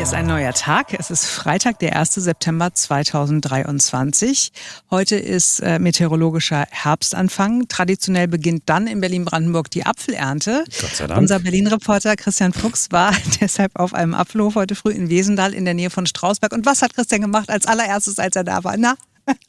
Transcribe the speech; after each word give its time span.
Hier 0.00 0.06
ist 0.06 0.14
ein 0.14 0.28
neuer 0.28 0.54
Tag. 0.54 0.98
Es 0.98 1.10
ist 1.10 1.26
Freitag, 1.26 1.78
der 1.80 1.94
1. 1.94 2.14
September 2.14 2.72
2023. 2.72 4.50
Heute 4.90 5.16
ist 5.16 5.60
äh, 5.60 5.78
meteorologischer 5.78 6.64
Herbstanfang. 6.70 7.68
Traditionell 7.68 8.26
beginnt 8.26 8.62
dann 8.64 8.86
in 8.86 9.02
Berlin-Brandenburg 9.02 9.70
die 9.70 9.84
Apfelernte. 9.84 10.64
Gott 10.80 10.96
sei 10.96 11.06
Dank. 11.06 11.20
Unser 11.20 11.40
Berlin-Reporter 11.40 12.16
Christian 12.16 12.54
Fuchs 12.54 12.90
war 12.90 13.14
deshalb 13.42 13.78
auf 13.78 13.92
einem 13.92 14.14
Apfelhof 14.14 14.54
heute 14.54 14.74
früh 14.74 14.92
in 14.92 15.10
Wesendal 15.10 15.52
in 15.52 15.66
der 15.66 15.74
Nähe 15.74 15.90
von 15.90 16.06
Strausberg. 16.06 16.54
Und 16.54 16.64
was 16.64 16.80
hat 16.80 16.94
Christian 16.94 17.20
gemacht 17.20 17.50
als 17.50 17.66
allererstes, 17.66 18.18
als 18.18 18.36
er 18.36 18.44
da 18.44 18.64
war? 18.64 18.78
Na, 18.78 18.94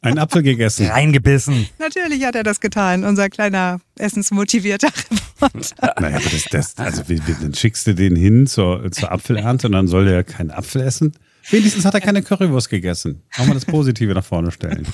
Einen 0.01 0.19
Apfel 0.19 0.43
gegessen. 0.43 0.87
Reingebissen. 0.87 1.67
natürlich 1.79 2.25
hat 2.25 2.35
er 2.35 2.43
das 2.43 2.59
getan, 2.59 3.03
unser 3.03 3.29
kleiner 3.29 3.79
essensmotivierter 3.97 4.89
Reporter. 5.41 6.01
Naja, 6.01 6.17
aber 6.17 6.29
das, 6.29 6.43
das, 6.49 6.77
also 6.77 7.07
wie, 7.07 7.25
wie, 7.27 7.33
dann 7.33 7.53
schickst 7.53 7.87
du 7.87 7.95
den 7.95 8.15
hin 8.15 8.47
zur, 8.47 8.91
zur 8.91 9.11
Apfelernte 9.11 9.67
und 9.67 9.73
dann 9.73 9.87
soll 9.87 10.05
der 10.05 10.23
keinen 10.23 10.51
Apfel 10.51 10.81
essen. 10.81 11.13
Wenigstens 11.49 11.85
hat 11.85 11.95
er 11.95 12.01
keine 12.01 12.21
Currywurst 12.21 12.69
gegessen. 12.69 13.23
Auch 13.37 13.47
mal 13.47 13.55
das 13.55 13.65
Positive 13.65 14.13
nach 14.13 14.23
vorne 14.23 14.51
stellen. 14.51 14.85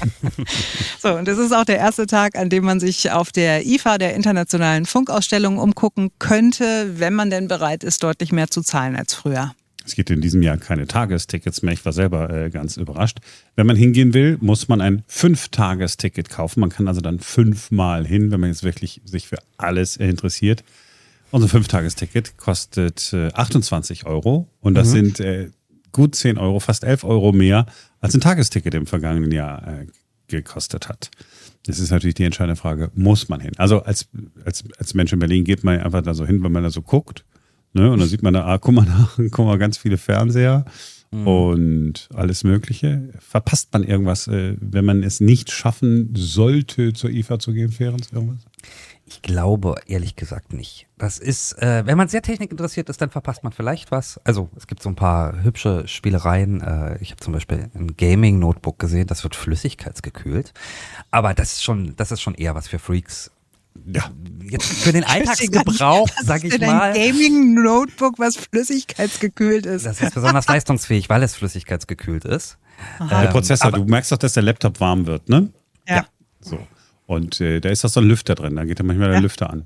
So, 0.99 1.13
und 1.13 1.27
es 1.27 1.37
ist 1.37 1.53
auch 1.53 1.65
der 1.65 1.77
erste 1.77 2.07
Tag, 2.07 2.37
an 2.37 2.49
dem 2.49 2.63
man 2.63 2.79
sich 2.79 3.11
auf 3.11 3.31
der 3.31 3.65
IFA, 3.65 3.97
der 3.97 4.15
Internationalen 4.15 4.85
Funkausstellung, 4.85 5.57
umgucken 5.59 6.09
könnte, 6.19 6.99
wenn 6.99 7.13
man 7.13 7.29
denn 7.29 7.47
bereit 7.47 7.83
ist, 7.83 8.01
deutlich 8.01 8.31
mehr 8.31 8.49
zu 8.49 8.61
zahlen 8.61 8.95
als 8.95 9.13
früher. 9.13 9.53
Es 9.87 9.95
gibt 9.95 10.09
in 10.09 10.19
diesem 10.19 10.41
Jahr 10.41 10.57
keine 10.57 10.85
Tagestickets 10.85 11.61
mehr. 11.61 11.73
Ich 11.73 11.85
war 11.85 11.93
selber 11.93 12.29
äh, 12.29 12.49
ganz 12.49 12.75
überrascht. 12.75 13.19
Wenn 13.55 13.65
man 13.65 13.77
hingehen 13.77 14.13
will, 14.13 14.37
muss 14.41 14.67
man 14.67 14.81
ein 14.81 15.03
Fünf-Tages-Ticket 15.07 16.29
kaufen. 16.29 16.59
Man 16.59 16.69
kann 16.69 16.89
also 16.89 16.99
dann 16.99 17.19
fünfmal 17.19 18.05
hin, 18.05 18.29
wenn 18.29 18.41
man 18.41 18.49
jetzt 18.49 18.63
wirklich 18.63 19.01
sich 19.05 19.27
für 19.27 19.37
alles 19.55 19.95
interessiert. 19.95 20.65
Unser 21.31 21.47
Fünf-Tages-Ticket 21.47 22.37
kostet 22.37 23.13
äh, 23.13 23.31
28 23.33 24.05
Euro 24.05 24.49
und 24.59 24.75
das 24.75 24.91
sind 24.91 25.21
äh, 25.21 25.49
gut 25.93 26.15
10 26.15 26.37
Euro, 26.37 26.59
fast 26.59 26.83
11 26.83 27.05
Euro 27.05 27.31
mehr, 27.31 27.65
als 28.01 28.13
ein 28.13 28.21
Tagesticket 28.21 28.73
im 28.73 28.87
vergangenen 28.87 29.31
Jahr 29.31 29.65
äh, 29.67 29.85
gekostet 30.27 30.89
hat. 30.89 31.11
Das 31.65 31.79
ist 31.79 31.91
natürlich 31.91 32.15
die 32.15 32.23
entscheidende 32.23 32.59
Frage, 32.59 32.91
muss 32.93 33.29
man 33.29 33.39
hin? 33.39 33.51
Also 33.57 33.83
als, 33.83 34.07
als, 34.43 34.63
als 34.77 34.93
Mensch 34.93 35.13
in 35.13 35.19
Berlin 35.19 35.45
geht 35.45 35.63
man 35.63 35.79
einfach 35.79 36.01
da 36.01 36.13
so 36.13 36.25
hin, 36.25 36.43
wenn 36.43 36.51
man 36.51 36.63
da 36.63 36.69
so 36.69 36.81
guckt. 36.81 37.23
Ne? 37.77 37.91
Und 37.91 37.99
dann 37.99 38.09
sieht 38.09 38.23
man 38.23 38.33
da, 38.33 38.45
ah, 38.45 38.57
guck 38.57 38.73
mal 38.73 38.85
nach, 38.85 39.17
guck 39.31 39.45
mal, 39.45 39.57
ganz 39.57 39.77
viele 39.77 39.97
Fernseher 39.97 40.65
und 41.11 42.09
alles 42.13 42.43
Mögliche. 42.43 43.09
Verpasst 43.19 43.69
man 43.71 43.83
irgendwas, 43.83 44.27
äh, 44.27 44.57
wenn 44.59 44.83
man 44.83 45.03
es 45.03 45.19
nicht 45.19 45.51
schaffen 45.51 46.13
sollte, 46.15 46.93
zur 46.93 47.09
IFA 47.09 47.39
zu 47.39 47.53
gehen, 47.53 47.71
Ferenc, 47.71 48.11
irgendwas? 48.11 48.39
Ich 49.05 49.21
glaube 49.21 49.75
ehrlich 49.87 50.17
gesagt 50.17 50.51
nicht. 50.51 50.87
Das 50.97 51.17
ist, 51.17 51.53
äh, 51.61 51.85
wenn 51.85 51.97
man 51.97 52.09
sehr 52.09 52.21
technikinteressiert 52.21 52.89
ist, 52.89 53.01
dann 53.01 53.09
verpasst 53.09 53.41
man 53.43 53.53
vielleicht 53.53 53.89
was. 53.89 54.19
Also 54.25 54.49
es 54.57 54.67
gibt 54.67 54.83
so 54.83 54.89
ein 54.89 54.95
paar 54.95 55.43
hübsche 55.43 55.87
Spielereien. 55.87 56.59
Äh, 56.59 56.97
ich 56.99 57.11
habe 57.11 57.21
zum 57.21 57.31
Beispiel 57.31 57.69
ein 57.73 57.95
Gaming-Notebook 57.95 58.77
gesehen, 58.77 59.07
das 59.07 59.23
wird 59.23 59.35
flüssigkeitsgekühlt. 59.35 60.53
Aber 61.09 61.33
das 61.33 61.53
ist 61.53 61.63
schon, 61.63 61.95
das 61.95 62.11
ist 62.11 62.21
schon 62.21 62.35
eher 62.35 62.53
was 62.53 62.67
für 62.67 62.79
Freaks. 62.79 63.31
Ja. 63.85 64.11
Jetzt 64.49 64.65
für 64.65 64.93
den 64.93 65.03
Alltagsgebrauch, 65.03 66.07
sag 66.23 66.43
ich 66.45 66.53
Für 66.53 66.65
mal. 66.65 66.93
dein 66.93 67.11
Gaming-Notebook, 67.11 68.17
was 68.17 68.37
flüssigkeitsgekühlt 68.37 69.65
ist. 69.65 69.85
Das 69.85 69.99
ist 70.01 70.13
besonders 70.13 70.47
leistungsfähig, 70.47 71.09
weil 71.09 71.21
es 71.23 71.35
flüssigkeitsgekühlt 71.35 72.23
ist. 72.25 72.57
Der 73.09 73.23
Ähm, 73.23 73.29
Prozessor, 73.29 73.67
aber- 73.67 73.79
du 73.79 73.85
merkst 73.85 74.11
doch, 74.11 74.17
dass 74.17 74.33
der 74.33 74.43
Laptop 74.43 74.79
warm 74.79 75.05
wird, 75.05 75.27
ne? 75.29 75.51
ja. 75.87 76.05
So. 76.39 76.59
Und 77.07 77.41
äh, 77.41 77.59
da 77.59 77.69
ist 77.69 77.83
doch 77.83 77.89
so 77.89 77.99
ein 77.99 78.05
Lüfter 78.07 78.35
drin, 78.35 78.55
da 78.55 78.63
geht 78.65 78.79
ja 78.79 78.85
manchmal 78.85 79.07
der 79.09 79.17
Ja. 79.17 79.21
Lüfter 79.21 79.49
an. 79.49 79.65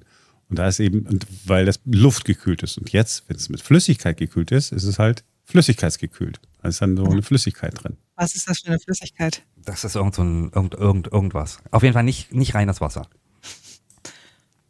Und 0.49 0.57
da 0.59 0.67
ist 0.67 0.79
eben, 0.79 1.05
und 1.07 1.27
weil 1.45 1.65
das 1.65 1.79
Luft 1.85 2.25
gekühlt 2.25 2.61
ist. 2.63 2.77
Und 2.77 2.91
jetzt, 2.91 3.23
wenn 3.27 3.37
es 3.37 3.49
mit 3.49 3.61
Flüssigkeit 3.61 4.17
gekühlt 4.17 4.51
ist, 4.51 4.71
ist 4.71 4.83
es 4.83 4.97
halt 4.99 5.23
flüssigkeitsgekühlt. 5.45 6.39
Da 6.61 6.69
ist 6.69 6.81
dann 6.81 6.97
so 6.97 7.05
eine 7.05 7.21
Flüssigkeit 7.21 7.83
drin. 7.83 7.97
Was 8.15 8.35
ist 8.35 8.49
das 8.49 8.59
für 8.59 8.67
eine 8.67 8.79
Flüssigkeit? 8.79 9.43
Das 9.57 9.83
ist 9.83 9.95
irgend 9.95 10.15
so 10.15 10.23
ein, 10.23 10.51
irgend, 10.53 10.73
irgend, 10.73 11.07
irgendwas. 11.07 11.59
Auf 11.71 11.83
jeden 11.83 11.93
Fall 11.93 12.03
nicht, 12.03 12.33
nicht 12.33 12.53
reines 12.55 12.81
Wasser. 12.81 13.07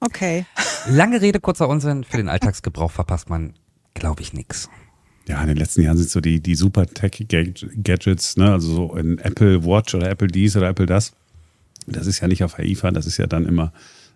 Okay. 0.01 0.45
Lange 0.89 1.21
Rede, 1.21 1.39
kurzer 1.39 1.69
Unsinn. 1.69 2.03
Für 2.03 2.17
den 2.17 2.27
Alltagsgebrauch 2.27 2.91
verpasst 2.91 3.29
man, 3.29 3.53
glaube 3.93 4.21
ich, 4.21 4.33
nix. 4.33 4.67
Ja, 5.27 5.39
in 5.41 5.47
den 5.47 5.57
letzten 5.57 5.83
Jahren 5.83 5.97
sind 5.97 6.09
so 6.09 6.19
die, 6.19 6.39
die 6.41 6.55
super 6.55 6.87
Tech-Gadgets, 6.87 8.37
ne? 8.37 8.51
also 8.51 8.73
so 8.73 8.93
ein 8.95 9.19
Apple 9.19 9.63
Watch 9.63 9.93
oder 9.93 10.09
Apple 10.09 10.27
dies 10.27 10.57
oder 10.57 10.69
Apple 10.69 10.87
das. 10.87 11.13
Das 11.85 12.07
ist 12.07 12.19
ja 12.19 12.27
nicht 12.27 12.43
auf 12.43 12.57
IFA, 12.57 12.91
das 12.91 13.05
ist 13.05 13.17
ja 13.17 13.27
dann 13.27 13.45
immer, 13.45 13.71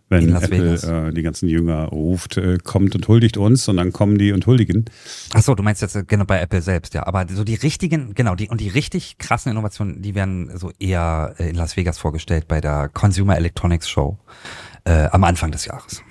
wenn 0.10 0.36
Apple 0.36 1.08
äh, 1.08 1.14
die 1.14 1.24
ganzen 1.24 1.50
Jünger 1.50 1.86
ruft, 1.86 2.38
äh, 2.38 2.58
kommt 2.64 2.96
und 2.96 3.08
huldigt 3.08 3.38
uns 3.38 3.68
und 3.68 3.78
dann 3.78 3.92
kommen 3.92 4.18
die 4.18 4.32
und 4.32 4.46
huldigen. 4.46 4.86
Ach 5.34 5.42
so, 5.42 5.56
du 5.56 5.64
meinst 5.64 5.82
jetzt 5.82 5.96
äh, 5.96 6.04
genau 6.06 6.26
bei 6.26 6.40
Apple 6.40 6.62
selbst, 6.62 6.94
ja. 6.94 7.08
Aber 7.08 7.26
so 7.28 7.44
die 7.44 7.56
richtigen, 7.56 8.14
genau, 8.14 8.36
die 8.36 8.50
und 8.50 8.62
die 8.62 8.70
richtig 8.70 9.18
krassen 9.18 9.52
Innovationen, 9.52 10.02
die 10.02 10.14
werden 10.14 10.56
so 10.58 10.72
eher 10.80 11.34
äh, 11.40 11.50
in 11.50 11.56
Las 11.56 11.76
Vegas 11.76 11.98
vorgestellt 11.98 12.48
bei 12.48 12.62
der 12.62 12.90
Consumer 12.90 13.36
Electronics 13.36 13.90
Show 13.90 14.18
äh, 14.84 15.06
am 15.06 15.24
Anfang 15.24 15.52
des 15.52 15.66
Jahres. 15.66 16.04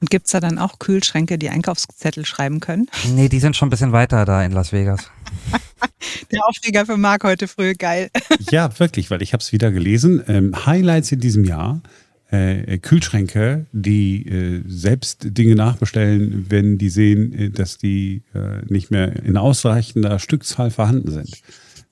Und 0.00 0.10
gibt's 0.10 0.30
da 0.30 0.40
dann 0.40 0.58
auch 0.58 0.78
Kühlschränke, 0.78 1.38
die 1.38 1.50
Einkaufszettel 1.50 2.24
schreiben 2.24 2.60
können? 2.60 2.86
Nee, 3.14 3.28
die 3.28 3.40
sind 3.40 3.56
schon 3.56 3.66
ein 3.66 3.70
bisschen 3.70 3.92
weiter 3.92 4.24
da 4.24 4.42
in 4.44 4.52
Las 4.52 4.72
Vegas. 4.72 5.10
Der 6.30 6.44
Aufreger 6.46 6.84
für 6.84 6.96
Marc 6.96 7.24
heute 7.24 7.48
früh, 7.48 7.74
geil. 7.74 8.10
Ja, 8.50 8.78
wirklich, 8.78 9.10
weil 9.10 9.22
ich 9.22 9.32
habe 9.32 9.42
es 9.42 9.52
wieder 9.52 9.70
gelesen. 9.70 10.22
Ähm, 10.28 10.66
Highlights 10.66 11.12
in 11.12 11.20
diesem 11.20 11.44
Jahr. 11.44 11.82
Äh, 12.30 12.78
Kühlschränke, 12.78 13.66
die 13.72 14.26
äh, 14.26 14.62
selbst 14.66 15.20
Dinge 15.24 15.54
nachbestellen, 15.54 16.46
wenn 16.50 16.76
die 16.76 16.90
sehen, 16.90 17.32
äh, 17.32 17.50
dass 17.50 17.78
die 17.78 18.22
äh, 18.34 18.62
nicht 18.66 18.90
mehr 18.90 19.24
in 19.24 19.38
ausreichender 19.38 20.18
Stückzahl 20.18 20.70
vorhanden 20.70 21.10
sind. 21.10 21.40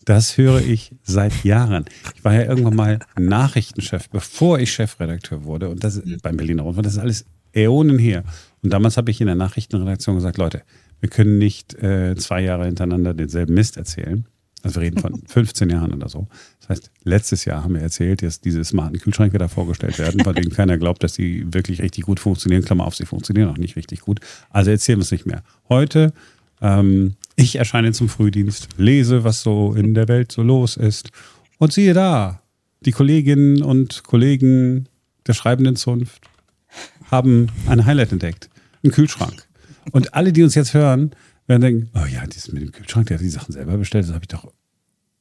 Das 0.05 0.37
höre 0.37 0.61
ich 0.61 0.93
seit 1.03 1.43
Jahren. 1.43 1.87
Ich 2.15 2.23
war 2.23 2.35
ja 2.35 2.45
irgendwann 2.45 2.77
mal 2.77 2.99
Nachrichtenchef, 3.19 4.11
bevor 4.11 4.59
ich 4.59 4.73
Chefredakteur 4.73 5.45
wurde. 5.45 5.71
Und 5.71 5.83
das 5.83 6.03
beim 6.23 6.37
Berliner 6.37 6.63
Rundfunk, 6.63 6.85
das 6.85 6.95
ist 6.95 7.01
alles 7.01 7.25
Äonen 7.55 7.99
her. 7.99 8.23
Und 8.63 8.73
damals 8.73 8.99
habe 8.99 9.11
ich 9.11 9.21
in 9.21 9.27
der 9.27 9.37
Nachrichtenredaktion 9.37 10.17
gesagt, 10.17 10.37
Leute, 10.37 10.63
wir 11.01 11.09
können 11.09 11.39
nicht 11.39 11.75
äh, 11.83 12.17
zwei 12.17 12.41
Jahre 12.43 12.67
hintereinander 12.67 13.15
denselben 13.15 13.55
Mist 13.55 13.77
erzählen. 13.77 14.27
Also 14.63 14.81
wir 14.81 14.87
reden 14.87 15.01
von 15.01 15.23
15 15.27 15.71
Jahren 15.71 15.93
oder 15.93 16.09
so. 16.09 16.27
Das 16.61 16.71
heißt, 16.71 16.91
letztes 17.05 17.45
Jahr 17.45 17.63
haben 17.63 17.75
wir 17.75 17.83
erzählt, 17.83 18.23
dass 18.23 18.41
diese 18.41 18.65
smarten 18.65 18.99
Kühlschränke 18.99 19.39
da 19.39 19.49
vorgestellt 19.49 19.99
werden, 19.99 20.23
bei 20.25 20.33
denen 20.33 20.51
keiner 20.51 20.79
glaubt, 20.79 21.03
dass 21.03 21.15
die 21.15 21.53
wirklich 21.53 21.83
richtig 21.83 22.05
gut 22.05 22.21
funktionieren. 22.21 22.65
Klammer 22.65 22.87
auf, 22.87 22.97
sie 22.97 23.07
funktionieren 23.07 23.49
auch 23.49 23.59
nicht 23.59 23.77
richtig 23.77 24.01
gut. 24.01 24.21
Also 24.51 24.71
erzählen 24.71 24.99
wir 24.99 25.05
es 25.05 25.13
nicht 25.13 25.27
mehr. 25.27 25.43
Heute, 25.69 26.13
ähm, 26.61 27.15
ich 27.37 27.57
erscheine 27.57 27.93
zum 27.93 28.09
Frühdienst, 28.09 28.69
lese, 28.77 29.23
was 29.25 29.43
so 29.43 29.75
in 29.75 29.95
der 29.95 30.09
Welt 30.09 30.33
so 30.33 30.43
los 30.43 30.77
ist 30.77 31.11
und 31.59 31.73
siehe 31.73 31.95
da, 31.95 32.43
die 32.81 32.93
Kolleginnen 32.93 33.63
und 33.63 34.05
Kollegen 34.05 34.89
der 35.27 35.35
schreibenden 35.35 35.77
Zunft 35.77 36.23
haben 37.11 37.49
ein 37.67 37.85
Highlight 37.85 38.13
entdeckt. 38.13 38.49
Einen 38.83 38.93
Kühlschrank. 38.93 39.47
Und 39.93 40.15
alle, 40.15 40.33
die 40.33 40.43
uns 40.43 40.55
jetzt 40.55 40.75
hören, 40.75 41.13
werden 41.47 41.63
denken, 41.63 41.91
oh 41.95 42.07
ja, 42.07 42.27
das 42.27 42.51
mit 42.53 42.63
dem 42.63 42.73
Kühlschrank, 42.73 43.07
der 43.07 43.19
hat 43.19 43.25
die 43.25 43.29
Sachen 43.29 43.53
selber 43.53 43.77
bestellt, 43.77 44.05
das 44.05 44.15
habe 44.15 44.25
ich 44.25 44.29
doch, 44.29 44.53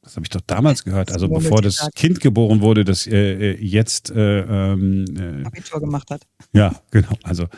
das 0.02 0.16
habe 0.16 0.24
ich 0.24 0.30
doch 0.30 0.40
damals 0.46 0.84
gehört. 0.84 1.12
Also 1.12 1.28
bevor 1.28 1.60
die 1.60 1.68
das. 1.68 1.88
Kind 1.94 2.20
geboren 2.20 2.60
wurde, 2.60 2.84
das 2.84 3.06
äh, 3.06 3.52
äh, 3.52 3.64
jetzt 3.64 4.10
äh, 4.10 4.40
ähm, 4.40 5.04
äh, 5.16 5.46
Abitur 5.46 5.80
gemacht 5.80 6.10
hat. 6.10 6.22
ja, 6.52 6.74
genau. 6.90 7.16
Also 7.22 7.48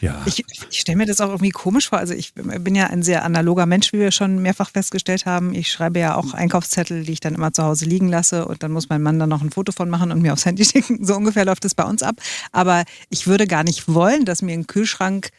ja. 0.00 0.22
Ich, 0.24 0.42
ich 0.70 0.80
stelle 0.80 0.96
mir 0.96 1.06
das 1.06 1.20
auch 1.20 1.28
irgendwie 1.28 1.50
komisch 1.50 1.90
vor. 1.90 1.98
Also 1.98 2.14
ich 2.14 2.32
bin 2.34 2.74
ja 2.74 2.86
ein 2.86 3.02
sehr 3.02 3.22
analoger 3.24 3.66
Mensch, 3.66 3.92
wie 3.92 3.98
wir 3.98 4.10
schon 4.12 4.40
mehrfach 4.40 4.70
festgestellt 4.70 5.26
haben. 5.26 5.54
Ich 5.54 5.70
schreibe 5.70 5.98
ja 5.98 6.16
auch 6.16 6.32
Einkaufszettel, 6.32 7.04
die 7.04 7.12
ich 7.12 7.20
dann 7.20 7.34
immer 7.34 7.52
zu 7.52 7.62
Hause 7.62 7.84
liegen 7.84 8.08
lasse 8.08 8.46
und 8.46 8.62
dann 8.62 8.72
muss 8.72 8.88
mein 8.88 9.02
Mann 9.02 9.18
da 9.18 9.26
noch 9.26 9.42
ein 9.42 9.50
Foto 9.50 9.72
von 9.72 9.90
machen 9.90 10.10
und 10.10 10.22
mir 10.22 10.32
aufs 10.32 10.46
Handy 10.46 10.64
schicken. 10.66 11.04
So 11.04 11.14
ungefähr 11.16 11.44
läuft 11.44 11.64
es 11.66 11.74
bei 11.74 11.84
uns 11.84 12.02
ab. 12.02 12.16
Aber 12.50 12.84
ich 13.10 13.26
würde 13.26 13.46
gar 13.46 13.62
nicht 13.62 13.92
wollen, 13.92 14.24
dass 14.24 14.40
mir 14.40 14.54
ein 14.54 14.66
Kühlschrank 14.66 15.30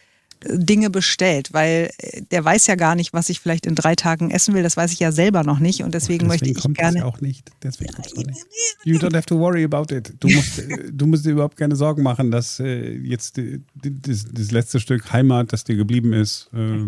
Dinge 0.43 0.89
bestellt, 0.89 1.53
weil 1.53 1.91
äh, 1.97 2.21
der 2.31 2.43
weiß 2.43 2.67
ja 2.67 2.75
gar 2.75 2.95
nicht, 2.95 3.13
was 3.13 3.29
ich 3.29 3.39
vielleicht 3.39 3.65
in 3.65 3.75
drei 3.75 3.95
Tagen 3.95 4.31
essen 4.31 4.53
will. 4.53 4.63
Das 4.63 4.77
weiß 4.77 4.91
ich 4.91 4.99
ja 4.99 5.11
selber 5.11 5.43
noch 5.43 5.59
nicht 5.59 5.83
und 5.83 5.93
deswegen, 5.93 6.27
möchte 6.27 6.49
ich 6.49 6.59
kommt 6.59 6.77
gerne. 6.77 6.99
Das 6.99 7.07
auch 7.07 7.21
nicht. 7.21 7.51
Deswegen 7.63 7.93
kommt's 7.93 8.17
auch 8.17 8.23
nicht. 8.23 8.45
You 8.83 8.97
don't 8.97 9.15
have 9.15 9.25
to 9.27 9.37
worry 9.37 9.63
about 9.63 9.93
it. 9.93 10.13
Du 10.19 10.29
musst, 10.29 10.59
äh, 10.59 10.91
du 10.91 11.05
musst 11.05 11.25
dir 11.25 11.31
überhaupt 11.31 11.57
keine 11.57 11.75
Sorgen 11.75 12.03
machen, 12.03 12.31
dass 12.31 12.59
äh, 12.59 12.95
jetzt 12.97 13.37
äh, 13.37 13.59
das, 13.75 14.25
das 14.31 14.51
letzte 14.51 14.79
Stück 14.79 15.11
Heimat, 15.11 15.53
das 15.53 15.63
dir 15.63 15.75
geblieben 15.75 16.13
ist, 16.13 16.49
äh, 16.53 16.85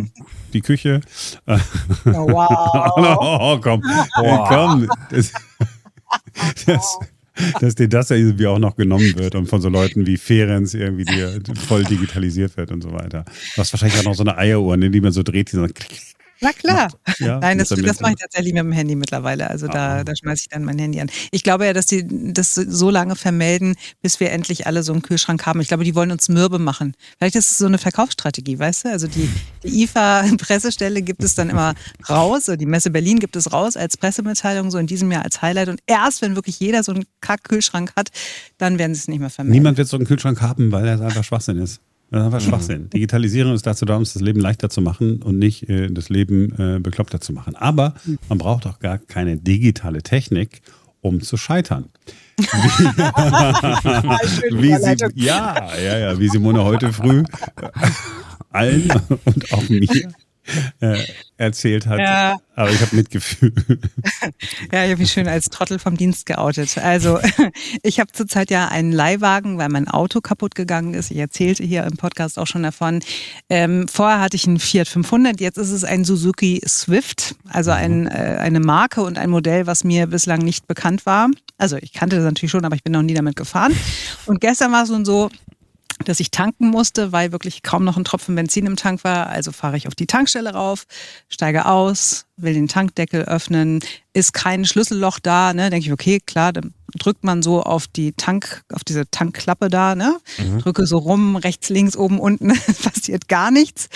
die 0.53 0.61
Küche. 0.61 1.01
Oh, 1.45 1.57
wow. 2.11 2.93
oh, 3.19 3.59
komm, 3.61 3.81
äh, 3.83 4.37
komm. 4.47 4.89
Das, 5.09 5.31
das, 6.65 6.97
dass 7.61 7.75
dir 7.75 7.87
das 7.87 8.09
ja 8.09 8.15
irgendwie 8.15 8.47
auch 8.47 8.59
noch 8.59 8.75
genommen 8.75 9.15
wird 9.17 9.35
und 9.35 9.47
von 9.47 9.61
so 9.61 9.69
Leuten 9.69 10.05
wie 10.05 10.17
Ferenz 10.17 10.73
irgendwie 10.73 11.05
dir 11.05 11.39
voll 11.67 11.83
digitalisiert 11.83 12.55
wird 12.57 12.71
und 12.71 12.81
so 12.81 12.91
weiter. 12.91 13.25
Du 13.55 13.61
hast 13.61 13.73
wahrscheinlich 13.73 13.99
auch 13.99 14.05
noch 14.05 14.15
so 14.15 14.23
eine 14.23 14.37
Eieruhr, 14.37 14.77
ne, 14.77 14.89
die 14.89 15.01
man 15.01 15.11
so 15.11 15.23
dreht, 15.23 15.51
die 15.51 15.55
so 15.55 15.67
Na 16.43 16.51
klar. 16.51 16.91
Ja, 17.19 17.39
Nein, 17.41 17.57
das, 17.57 17.69
das 17.69 18.01
mache 18.01 18.11
ich 18.11 18.19
tatsächlich 18.19 18.53
mit 18.53 18.63
dem 18.63 18.73
Handy 18.73 18.95
mittlerweile. 18.95 19.49
Also 19.49 19.67
da, 19.67 19.99
ah. 19.99 20.03
da 20.03 20.13
schmeiße 20.13 20.41
ich 20.41 20.49
dann 20.49 20.65
mein 20.65 20.77
Handy 20.77 20.99
an. 20.99 21.09
Ich 21.31 21.43
glaube 21.43 21.65
ja, 21.65 21.71
dass 21.71 21.85
die 21.85 22.05
das 22.05 22.53
so 22.53 22.89
lange 22.89 23.15
vermelden, 23.15 23.75
bis 24.01 24.19
wir 24.19 24.31
endlich 24.31 24.67
alle 24.67 24.83
so 24.83 24.91
einen 24.91 25.01
Kühlschrank 25.01 25.45
haben. 25.45 25.61
Ich 25.61 25.69
glaube, 25.69 25.85
die 25.85 25.95
wollen 25.95 26.11
uns 26.11 26.27
mürbe 26.27 26.59
machen. 26.59 26.95
Vielleicht 27.17 27.35
ist 27.35 27.51
es 27.51 27.57
so 27.57 27.65
eine 27.65 27.77
Verkaufsstrategie, 27.77 28.59
weißt 28.59 28.85
du? 28.85 28.89
Also 28.89 29.07
die, 29.07 29.29
die 29.63 29.83
IFA-Pressestelle 29.83 31.01
gibt 31.01 31.23
es 31.23 31.33
dann 31.35 31.49
immer 31.49 31.75
raus, 32.09 32.51
die 32.53 32.65
Messe 32.65 32.91
Berlin 32.91 33.19
gibt 33.19 33.37
es 33.37 33.53
raus 33.53 33.77
als 33.77 33.95
Pressemitteilung, 33.95 34.69
so 34.69 34.77
in 34.77 34.87
diesem 34.87 35.09
Jahr 35.11 35.23
als 35.23 35.41
Highlight. 35.41 35.69
Und 35.69 35.79
erst 35.87 36.21
wenn 36.21 36.35
wirklich 36.35 36.59
jeder 36.59 36.83
so 36.83 36.91
einen 36.91 37.05
Kack-Kühlschrank 37.21 37.93
hat, 37.95 38.09
dann 38.57 38.77
werden 38.77 38.93
sie 38.93 38.99
es 38.99 39.07
nicht 39.07 39.19
mehr 39.19 39.29
vermelden. 39.29 39.57
Niemand 39.57 39.77
wird 39.77 39.87
so 39.87 39.95
einen 39.95 40.05
Kühlschrank 40.05 40.41
haben, 40.41 40.73
weil 40.73 40.85
er 40.85 40.99
einfach 40.99 41.23
Schwachsinn 41.23 41.59
ist. 41.59 41.79
Das 42.13 42.21
ist 42.21 42.25
einfach. 42.25 42.41
Schwachsinn. 42.41 42.89
Digitalisierung 42.91 43.55
ist 43.55 43.65
dazu 43.65 43.85
da, 43.85 43.97
uns 43.97 44.13
das 44.13 44.21
Leben 44.21 44.39
leichter 44.39 44.69
zu 44.69 44.81
machen 44.81 45.23
und 45.23 45.39
nicht 45.39 45.67
äh, 45.67 45.89
das 45.89 46.09
Leben 46.09 46.53
äh, 46.59 46.77
bekloppter 46.79 47.19
zu 47.19 47.33
machen. 47.33 47.55
Aber 47.55 47.95
man 48.29 48.37
braucht 48.37 48.67
auch 48.67 48.77
gar 48.77 48.99
keine 48.99 49.37
digitale 49.37 50.03
Technik, 50.03 50.61
um 51.01 51.21
zu 51.21 51.37
scheitern. 51.37 51.85
Wie, 52.37 52.45
wie 54.61 54.75
sie, 54.75 54.95
ja, 55.15 55.75
ja, 55.75 55.97
ja, 55.97 56.19
wie 56.19 56.29
Simone 56.29 56.63
heute 56.63 56.93
früh 56.93 57.23
allen 58.51 58.91
und 59.25 59.51
auch 59.51 59.67
mir 59.69 59.79
äh, 60.79 60.97
erzählt 61.37 61.87
hat. 61.87 61.99
Ja. 61.99 62.37
Aber 62.55 62.69
ich 62.69 62.81
habe 62.81 62.95
Mitgefühl. 62.95 63.53
ja, 64.71 64.85
ich 64.85 64.91
habe 64.91 64.97
mich 64.97 65.11
schön 65.11 65.27
als 65.27 65.45
Trottel 65.45 65.79
vom 65.79 65.97
Dienst 65.97 66.25
geoutet. 66.25 66.77
Also 66.77 67.19
ich 67.83 67.99
habe 67.99 68.11
zurzeit 68.11 68.51
ja 68.51 68.67
einen 68.67 68.91
Leihwagen, 68.91 69.57
weil 69.57 69.69
mein 69.69 69.87
Auto 69.87 70.21
kaputt 70.21 70.53
gegangen 70.53 70.93
ist. 70.93 71.09
Ich 71.11 71.17
erzählte 71.17 71.63
hier 71.63 71.83
im 71.83 71.97
Podcast 71.97 72.37
auch 72.37 72.47
schon 72.47 72.63
davon. 72.63 72.99
Ähm, 73.49 73.87
vorher 73.87 74.19
hatte 74.19 74.35
ich 74.35 74.47
einen 74.47 74.59
Fiat 74.59 74.87
500, 74.87 75.41
jetzt 75.41 75.57
ist 75.57 75.71
es 75.71 75.83
ein 75.83 76.05
Suzuki 76.05 76.61
Swift, 76.67 77.35
also 77.49 77.71
mhm. 77.71 77.77
ein, 77.77 78.07
äh, 78.07 78.37
eine 78.39 78.59
Marke 78.59 79.01
und 79.01 79.17
ein 79.17 79.29
Modell, 79.29 79.65
was 79.65 79.83
mir 79.83 80.07
bislang 80.07 80.39
nicht 80.39 80.67
bekannt 80.67 81.05
war. 81.05 81.29
Also 81.57 81.77
ich 81.77 81.93
kannte 81.93 82.17
das 82.17 82.25
natürlich 82.25 82.51
schon, 82.51 82.65
aber 82.65 82.75
ich 82.75 82.83
bin 82.83 82.93
noch 82.93 83.01
nie 83.01 83.13
damit 83.13 83.35
gefahren. 83.35 83.75
Und 84.25 84.41
gestern 84.41 84.71
war 84.71 84.83
es 84.83 84.89
nun 84.89 85.05
so, 85.05 85.29
dass 86.05 86.19
ich 86.19 86.31
tanken 86.31 86.69
musste, 86.69 87.11
weil 87.11 87.31
wirklich 87.31 87.63
kaum 87.63 87.83
noch 87.83 87.97
ein 87.97 88.03
Tropfen 88.03 88.35
Benzin 88.35 88.65
im 88.65 88.75
Tank 88.75 89.03
war. 89.03 89.27
Also 89.27 89.51
fahre 89.51 89.77
ich 89.77 89.87
auf 89.87 89.95
die 89.95 90.07
Tankstelle 90.07 90.53
rauf, 90.53 90.85
steige 91.29 91.65
aus, 91.65 92.25
will 92.35 92.53
den 92.53 92.67
Tankdeckel 92.67 93.23
öffnen, 93.23 93.79
ist 94.13 94.33
kein 94.33 94.65
Schlüsselloch 94.65 95.19
da, 95.19 95.53
ne? 95.53 95.69
Denke 95.69 95.87
ich, 95.87 95.91
okay, 95.91 96.19
klar, 96.19 96.53
dann 96.53 96.73
drückt 96.97 97.23
man 97.23 97.41
so 97.41 97.61
auf 97.63 97.87
die 97.87 98.13
Tank, 98.13 98.63
auf 98.71 98.83
diese 98.83 99.09
Tankklappe 99.09 99.69
da, 99.69 99.95
ne? 99.95 100.19
Mhm. 100.37 100.59
Drücke 100.59 100.85
so 100.85 100.97
rum, 100.97 101.35
rechts, 101.35 101.69
links, 101.69 101.95
oben, 101.95 102.19
unten, 102.19 102.47
passiert 102.83 103.27
gar 103.27 103.51
nichts. 103.51 103.89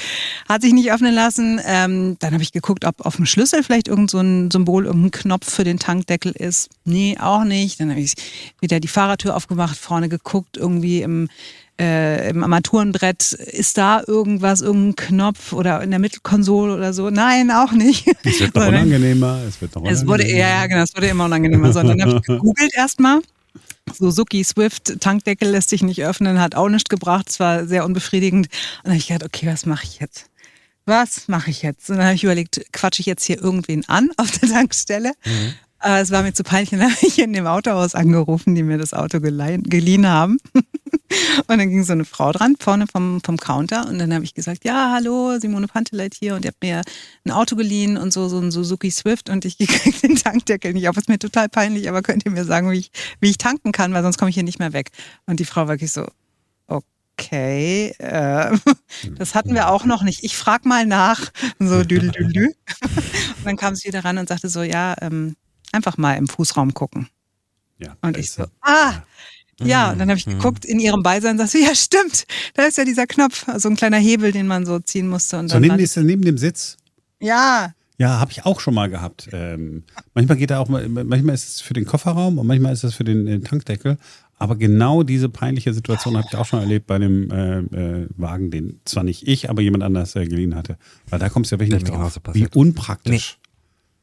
Hat 0.48 0.62
sich 0.62 0.74
nicht 0.74 0.92
öffnen 0.92 1.14
lassen. 1.14 1.60
Ähm, 1.66 2.18
dann 2.20 2.34
habe 2.34 2.44
ich 2.44 2.52
geguckt, 2.52 2.86
ob 2.86 3.06
auf 3.06 3.16
dem 3.16 3.26
Schlüssel 3.26 3.64
vielleicht 3.64 3.88
irgend 3.88 4.10
so 4.10 4.20
ein 4.20 4.52
Symbol, 4.52 4.86
irgendein 4.86 5.12
Knopf 5.12 5.50
für 5.50 5.64
den 5.64 5.80
Tankdeckel 5.80 6.32
ist. 6.32 6.70
Nee, 6.86 7.18
auch 7.20 7.44
nicht. 7.44 7.80
Dann 7.80 7.90
habe 7.90 8.00
ich 8.00 8.14
wieder 8.60 8.80
die 8.80 8.88
Fahrertür 8.88 9.36
aufgemacht, 9.36 9.78
vorne 9.78 10.10
geguckt, 10.10 10.58
irgendwie 10.58 11.02
im 11.02 11.30
äh, 11.80 12.30
im 12.30 12.44
Armaturenbrett, 12.44 13.34
ist 13.34 13.78
da 13.78 14.02
irgendwas, 14.06 14.62
irgendein 14.62 14.96
Knopf 14.96 15.54
oder 15.54 15.82
in 15.84 15.92
der 15.92 16.00
Mittelkonsole 16.00 16.76
oder 16.76 16.94
so? 16.94 17.10
Nein, 17.10 17.52
auch 17.52 17.72
nicht. 17.72 18.08
Es 18.24 18.40
wird 18.40 18.56
noch 18.56 18.68
unangenehmer. 18.68 19.42
Es 19.48 19.62
wird 19.62 19.76
noch 19.76 19.82
unangenehmer. 19.82 20.02
Es 20.02 20.08
wurde, 20.08 20.36
ja, 20.36 20.66
genau, 20.68 20.84
es 20.84 20.96
wurde 20.96 21.08
immer 21.08 21.26
unangenehmer. 21.26 21.72
So, 21.74 21.84
dann 21.84 22.02
habe 22.02 22.18
ich 22.18 22.22
gegoogelt 22.24 22.74
erstmal. 22.76 23.22
Suzuki 23.94 24.44
Swift 24.44 25.00
Tankdeckel 25.00 25.50
lässt 25.50 25.70
sich 25.70 25.82
nicht 25.82 26.04
öffnen, 26.04 26.42
hat 26.42 26.56
auch 26.56 26.70
nichts 26.70 26.90
gebracht, 26.90 27.30
es 27.30 27.40
war 27.40 27.66
sehr 27.66 27.86
unbefriedigend. 27.86 28.48
Und 28.48 28.84
dann 28.84 28.94
habe 28.94 29.00
ich 29.00 29.08
gedacht, 29.08 29.24
okay, 29.24 29.48
was 29.48 29.66
mache 29.66 29.86
ich 29.86 30.00
jetzt? 30.00 30.30
Was 30.86 31.28
mache 31.28 31.52
ich 31.52 31.64
jetzt? 31.64 31.90
Und 31.90 31.98
dann 31.98 32.06
habe 32.06 32.16
ich 32.16 32.24
überlegt, 32.24 32.62
quatsche 32.72 33.02
ich 33.02 33.06
jetzt 33.06 33.26
hier 33.26 33.42
irgendwen 33.42 33.88
an 33.88 34.10
auf 34.18 34.32
der 34.32 34.50
Tankstelle? 34.50 35.14
Mhm. 35.26 35.54
Aber 35.80 36.00
es 36.00 36.12
war 36.12 36.24
mir 36.24 36.34
zu 36.34 36.44
peinlich. 36.44 36.72
Dann 36.72 36.84
habe 36.84 36.96
ich 37.02 37.20
in 37.20 37.34
dem 37.34 37.48
Autohaus 37.48 37.96
angerufen, 37.96 38.56
die 38.56 38.64
mir 38.64 38.78
das 38.78 38.94
Auto 38.94 39.20
geliehen 39.20 40.08
haben. 40.08 40.38
Und 41.48 41.58
dann 41.58 41.70
ging 41.70 41.84
so 41.84 41.94
eine 41.94 42.06
Frau 42.06 42.32
dran, 42.32 42.56
vorne 42.60 42.86
vom, 42.88 43.22
vom 43.24 43.38
Counter. 43.38 43.88
Und 43.88 44.00
dann 44.00 44.14
habe 44.14 44.26
ich 44.26 44.34
gesagt, 44.34 44.66
ja, 44.66 44.92
hallo, 44.94 45.40
Simone 45.40 45.68
Panteleit 45.68 46.16
hier. 46.16 46.36
Und 46.36 46.46
ihr 46.46 46.50
habt 46.50 46.62
mir 46.62 46.82
ein 47.26 47.32
Auto 47.32 47.56
geliehen 47.56 47.98
und 47.98 48.12
so, 48.12 48.28
so 48.28 48.40
ein 48.40 48.52
Suzuki 48.52 48.92
Swift. 48.92 49.30
Und 49.30 49.46
ich 49.46 49.58
kriege 49.68 50.00
den 50.00 50.16
Tankdeckel 50.16 50.74
nicht 50.74 50.90
auf. 50.90 50.98
Ist 50.98 51.10
mir 51.10 51.20
total 51.20 51.50
peinlich, 51.50 51.88
aber 51.90 52.02
könnt 52.02 52.26
ihr 52.26 52.32
mir 52.32 52.46
sagen, 52.46 52.72
wie 52.72 52.80
ich, 52.80 52.92
wie 53.20 53.30
ich 53.30 53.38
tanken 53.38 53.72
kann, 53.72 53.94
weil 53.94 54.04
sonst 54.04 54.18
komme 54.18 54.30
ich 54.30 54.36
hier 54.36 54.44
nicht 54.44 54.60
mehr 54.60 54.74
weg. 54.74 54.90
Und 55.26 55.40
die 55.40 55.46
Frau 55.46 55.62
war 55.62 55.70
wirklich 55.70 55.92
so, 55.92 56.08
okay, 56.68 57.94
äh, 58.00 58.58
das 59.18 59.36
hatten 59.36 59.54
wir 59.54 59.70
auch 59.70 59.86
noch 59.86 60.04
nicht. 60.04 60.24
Ich 60.24 60.38
frage 60.38 60.68
mal 60.68 60.86
nach. 60.86 61.32
So, 61.60 61.84
düdel, 61.84 62.12
düdel, 62.12 62.34
düdel. 62.34 62.56
Und 62.82 63.46
dann 63.46 63.58
kam 63.58 63.76
sie 63.76 63.88
wieder 63.88 64.04
ran 64.04 64.18
und 64.18 64.28
sagte 64.28 64.50
so, 64.50 64.62
ja, 64.62 64.96
ähm, 65.02 65.36
einfach 65.72 65.98
mal 65.98 66.14
im 66.14 66.28
Fußraum 66.28 66.74
gucken. 66.74 67.10
Ja, 67.80 67.96
und 68.02 68.18
ich 68.18 68.32
so, 68.32 68.46
ah, 68.62 69.04
ja, 69.62 69.92
und 69.92 70.00
dann 70.00 70.10
habe 70.10 70.20
ich 70.20 70.28
mhm. 70.28 70.34
geguckt 70.34 70.66
in 70.66 70.80
ihrem 70.80 71.02
Beisein, 71.02 71.38
sagst 71.38 71.56
du, 71.56 71.60
ja 71.60 71.74
stimmt, 71.74 72.26
da 72.54 72.64
ist 72.64 72.78
ja 72.78 72.86
dieser 72.86 73.08
Knopf, 73.08 73.46
so 73.58 73.70
ein 73.70 73.76
kleiner 73.76 73.98
Hebel, 73.98 74.32
den 74.32 74.48
man 74.48 74.66
so 74.66 74.80
ziehen 74.80 75.08
musste. 75.08 75.40
Und 75.40 75.50
so 75.50 75.60
neben, 75.60 75.80
ist 75.80 75.98
neben 75.98 76.24
dem 76.24 76.38
Sitz? 76.38 76.78
Ja. 77.20 77.74
Ja, 78.00 78.20
habe 78.20 78.32
ich 78.32 78.46
auch 78.46 78.60
schon 78.60 78.76
mal 78.76 78.90
gehabt. 78.90 79.30
Ähm, 79.32 79.84
manchmal 80.14 80.38
geht 80.38 80.52
er 80.52 80.60
auch, 80.60 80.70
manchmal 80.70 81.34
ist 81.34 81.50
es 81.50 81.62
für 81.62 81.74
den 81.74 81.86
Kofferraum 81.86 82.38
und 82.38 82.46
manchmal 82.46 82.74
ist 82.74 82.84
es 82.84 82.94
für 82.94 83.04
den, 83.04 83.26
den 83.26 83.44
Tankdeckel. 83.44 83.98
Aber 84.40 84.56
genau 84.56 85.02
diese 85.02 85.30
peinliche 85.30 85.74
Situation 85.74 86.16
habe 86.16 86.28
ich 86.30 86.38
auch 86.38 86.46
schon 86.46 86.60
erlebt 86.60 86.86
bei 86.86 87.00
dem 87.00 87.32
äh, 87.32 87.58
äh, 87.58 88.08
Wagen, 88.18 88.52
den 88.52 88.80
zwar 88.86 89.04
nicht 89.04 89.28
ich, 89.28 89.50
aber 89.50 89.64
jemand 89.64 89.84
anders 89.84 90.16
äh, 90.16 90.28
geliehen 90.28 90.54
hatte. 90.54 90.78
Weil 91.10 91.18
da 91.18 91.30
kommst 91.30 91.52
du 91.52 91.56
ja 91.56 91.60
wirklich 91.60 91.82
nicht 91.82 91.90
drauf. 91.92 92.20
Wie 92.34 92.48
unpraktisch. 92.54 93.40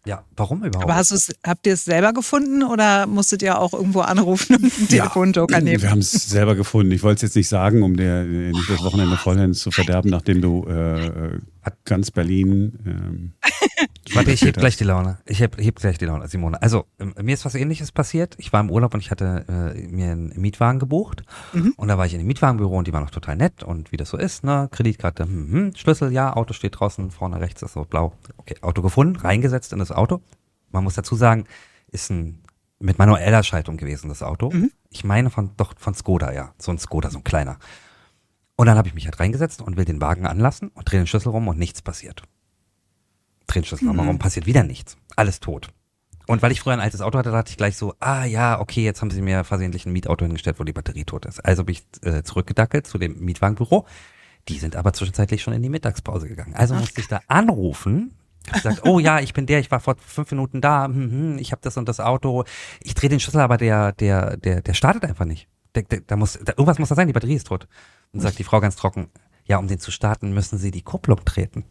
Ja, 0.06 0.24
warum 0.36 0.58
überhaupt? 0.64 0.84
Aber 0.84 0.96
hast 0.96 1.34
habt 1.42 1.66
ihr 1.66 1.72
es 1.74 1.84
selber 1.84 2.12
gefunden 2.12 2.62
oder 2.62 3.06
musstet 3.06 3.42
ihr 3.42 3.58
auch 3.58 3.72
irgendwo 3.72 4.00
anrufen 4.00 4.56
und 4.56 4.64
einen 4.64 4.72
ja, 4.90 5.04
Telefonjoker 5.04 5.60
nehmen? 5.60 5.82
Wir 5.82 5.90
haben 5.90 6.00
es 6.00 6.12
selber 6.12 6.54
gefunden. 6.54 6.92
Ich 6.92 7.02
wollte 7.02 7.16
es 7.16 7.22
jetzt 7.22 7.36
nicht 7.36 7.48
sagen, 7.48 7.82
um 7.82 7.96
dir 7.96 8.24
nicht 8.24 8.68
das 8.68 8.82
Wochenende 8.82 9.16
vollends 9.16 9.60
zu 9.60 9.70
verderben, 9.70 10.10
nachdem 10.10 10.42
du 10.42 10.66
äh, 10.68 11.06
äh 11.06 11.40
ganz 11.86 12.10
Berlin. 12.10 12.78
Ähm, 12.86 13.32
Warte, 14.14 14.30
ich 14.32 14.42
heb 14.42 14.56
gleich 14.56 14.76
die 14.76 14.84
Laune. 14.84 15.18
Ich 15.26 15.40
heb, 15.40 15.58
heb 15.58 15.76
gleich 15.76 15.98
die 15.98 16.04
Laune, 16.04 16.28
Simone. 16.28 16.60
Also, 16.62 16.86
ähm, 16.98 17.14
mir 17.20 17.34
ist 17.34 17.44
was 17.44 17.54
ähnliches 17.54 17.92
passiert. 17.92 18.34
Ich 18.38 18.52
war 18.52 18.60
im 18.60 18.70
Urlaub 18.70 18.94
und 18.94 19.00
ich 19.00 19.10
hatte 19.10 19.44
äh, 19.48 19.86
mir 19.88 20.12
einen 20.12 20.32
Mietwagen 20.40 20.78
gebucht. 20.78 21.22
Mhm. 21.52 21.74
Und 21.76 21.88
da 21.88 21.98
war 21.98 22.06
ich 22.06 22.14
in 22.14 22.20
dem 22.20 22.26
Mietwagenbüro 22.26 22.76
und 22.76 22.86
die 22.86 22.92
waren 22.92 23.02
noch 23.02 23.10
total 23.10 23.36
nett 23.36 23.62
und 23.62 23.92
wie 23.92 23.96
das 23.96 24.10
so 24.10 24.16
ist, 24.16 24.44
ne? 24.44 24.68
Kreditkarte, 24.70 25.24
hm, 25.24 25.52
hm, 25.52 25.76
Schlüssel, 25.76 26.12
ja, 26.12 26.34
Auto 26.34 26.52
steht 26.52 26.78
draußen, 26.78 27.10
vorne 27.10 27.40
rechts 27.40 27.62
ist 27.62 27.74
so 27.74 27.84
blau. 27.84 28.12
Okay, 28.36 28.56
Auto 28.60 28.82
gefunden, 28.82 29.16
reingesetzt 29.16 29.72
in 29.72 29.78
das 29.78 29.92
Auto. 29.92 30.20
Man 30.70 30.84
muss 30.84 30.94
dazu 30.94 31.16
sagen, 31.16 31.44
ist 31.88 32.10
ein 32.10 32.40
mit 32.80 32.98
manueller 32.98 33.42
Schaltung 33.42 33.76
gewesen, 33.76 34.08
das 34.08 34.22
Auto. 34.22 34.50
Mhm. 34.50 34.70
Ich 34.90 35.04
meine 35.04 35.30
von 35.30 35.50
doch 35.56 35.74
von 35.78 35.94
Skoda, 35.94 36.32
ja. 36.32 36.52
So 36.58 36.70
ein 36.70 36.78
Skoda, 36.78 37.10
so 37.10 37.18
ein 37.18 37.24
kleiner. 37.24 37.58
Und 38.56 38.66
dann 38.66 38.78
habe 38.78 38.88
ich 38.88 38.94
mich 38.94 39.06
halt 39.06 39.18
reingesetzt 39.18 39.62
und 39.62 39.76
will 39.76 39.84
den 39.84 40.00
Wagen 40.00 40.26
anlassen 40.26 40.68
und 40.68 40.90
drehe 40.90 41.00
den 41.00 41.06
Schlüssel 41.06 41.30
rum 41.30 41.48
und 41.48 41.58
nichts 41.58 41.82
passiert. 41.82 42.22
Dreh 43.54 43.60
den 43.60 43.64
Schlüssel 43.66 43.84
mhm. 43.84 43.90
nochmal 43.90 44.06
rum, 44.06 44.18
passiert 44.18 44.46
wieder 44.46 44.62
nichts. 44.62 44.96
Alles 45.16 45.40
tot. 45.40 45.68
Und 46.26 46.42
weil 46.42 46.52
ich 46.52 46.60
früher 46.60 46.72
ein 46.72 46.80
altes 46.80 47.00
Auto 47.00 47.18
hatte, 47.18 47.30
dachte 47.30 47.50
ich 47.50 47.56
gleich 47.56 47.76
so, 47.76 47.94
ah 48.00 48.24
ja, 48.24 48.58
okay, 48.58 48.82
jetzt 48.82 49.02
haben 49.02 49.10
sie 49.10 49.20
mir 49.20 49.44
versehentlich 49.44 49.84
ein 49.84 49.92
Mietauto 49.92 50.24
hingestellt, 50.24 50.58
wo 50.58 50.64
die 50.64 50.72
Batterie 50.72 51.04
tot 51.04 51.26
ist. 51.26 51.40
Also 51.44 51.64
bin 51.64 51.74
ich 51.74 52.08
äh, 52.08 52.22
zurückgedackelt 52.22 52.86
zu 52.86 52.98
dem 52.98 53.20
Mietwagenbüro. 53.20 53.86
Die 54.48 54.58
sind 54.58 54.76
aber 54.76 54.92
zwischenzeitlich 54.92 55.42
schon 55.42 55.54
in 55.54 55.62
die 55.62 55.68
Mittagspause 55.68 56.28
gegangen. 56.28 56.54
Also 56.54 56.74
musste 56.74 57.00
ich 57.00 57.08
da 57.08 57.20
anrufen, 57.28 58.14
hab 58.46 58.54
gesagt, 58.54 58.86
oh 58.86 58.98
ja, 58.98 59.20
ich 59.20 59.32
bin 59.32 59.46
der, 59.46 59.60
ich 59.60 59.70
war 59.70 59.80
vor 59.80 59.96
fünf 59.98 60.30
Minuten 60.30 60.60
da, 60.60 60.84
hm, 60.84 60.94
hm, 60.94 61.38
ich 61.38 61.52
habe 61.52 61.60
das 61.62 61.76
und 61.76 61.88
das 61.88 62.00
Auto. 62.00 62.44
Ich 62.82 62.94
drehe 62.94 63.10
den 63.10 63.20
Schlüssel, 63.20 63.40
aber 63.40 63.56
der, 63.56 63.92
der, 63.92 64.36
der, 64.36 64.62
der 64.62 64.74
startet 64.74 65.04
einfach 65.04 65.24
nicht. 65.24 65.48
Der, 65.74 65.82
der, 65.82 66.00
da 66.00 66.16
muss, 66.16 66.38
da, 66.42 66.52
irgendwas 66.52 66.78
muss 66.78 66.88
da 66.88 66.94
sein, 66.94 67.06
die 67.06 67.12
Batterie 67.12 67.34
ist 67.34 67.46
tot. 67.46 67.68
Und 68.12 68.20
sagt 68.20 68.38
die 68.38 68.44
Frau 68.44 68.60
ganz 68.60 68.76
trocken, 68.76 69.08
ja, 69.44 69.58
um 69.58 69.66
den 69.66 69.78
zu 69.78 69.90
starten, 69.90 70.32
müssen 70.32 70.58
Sie 70.58 70.70
die 70.70 70.82
Kupplung 70.82 71.24
treten. 71.24 71.64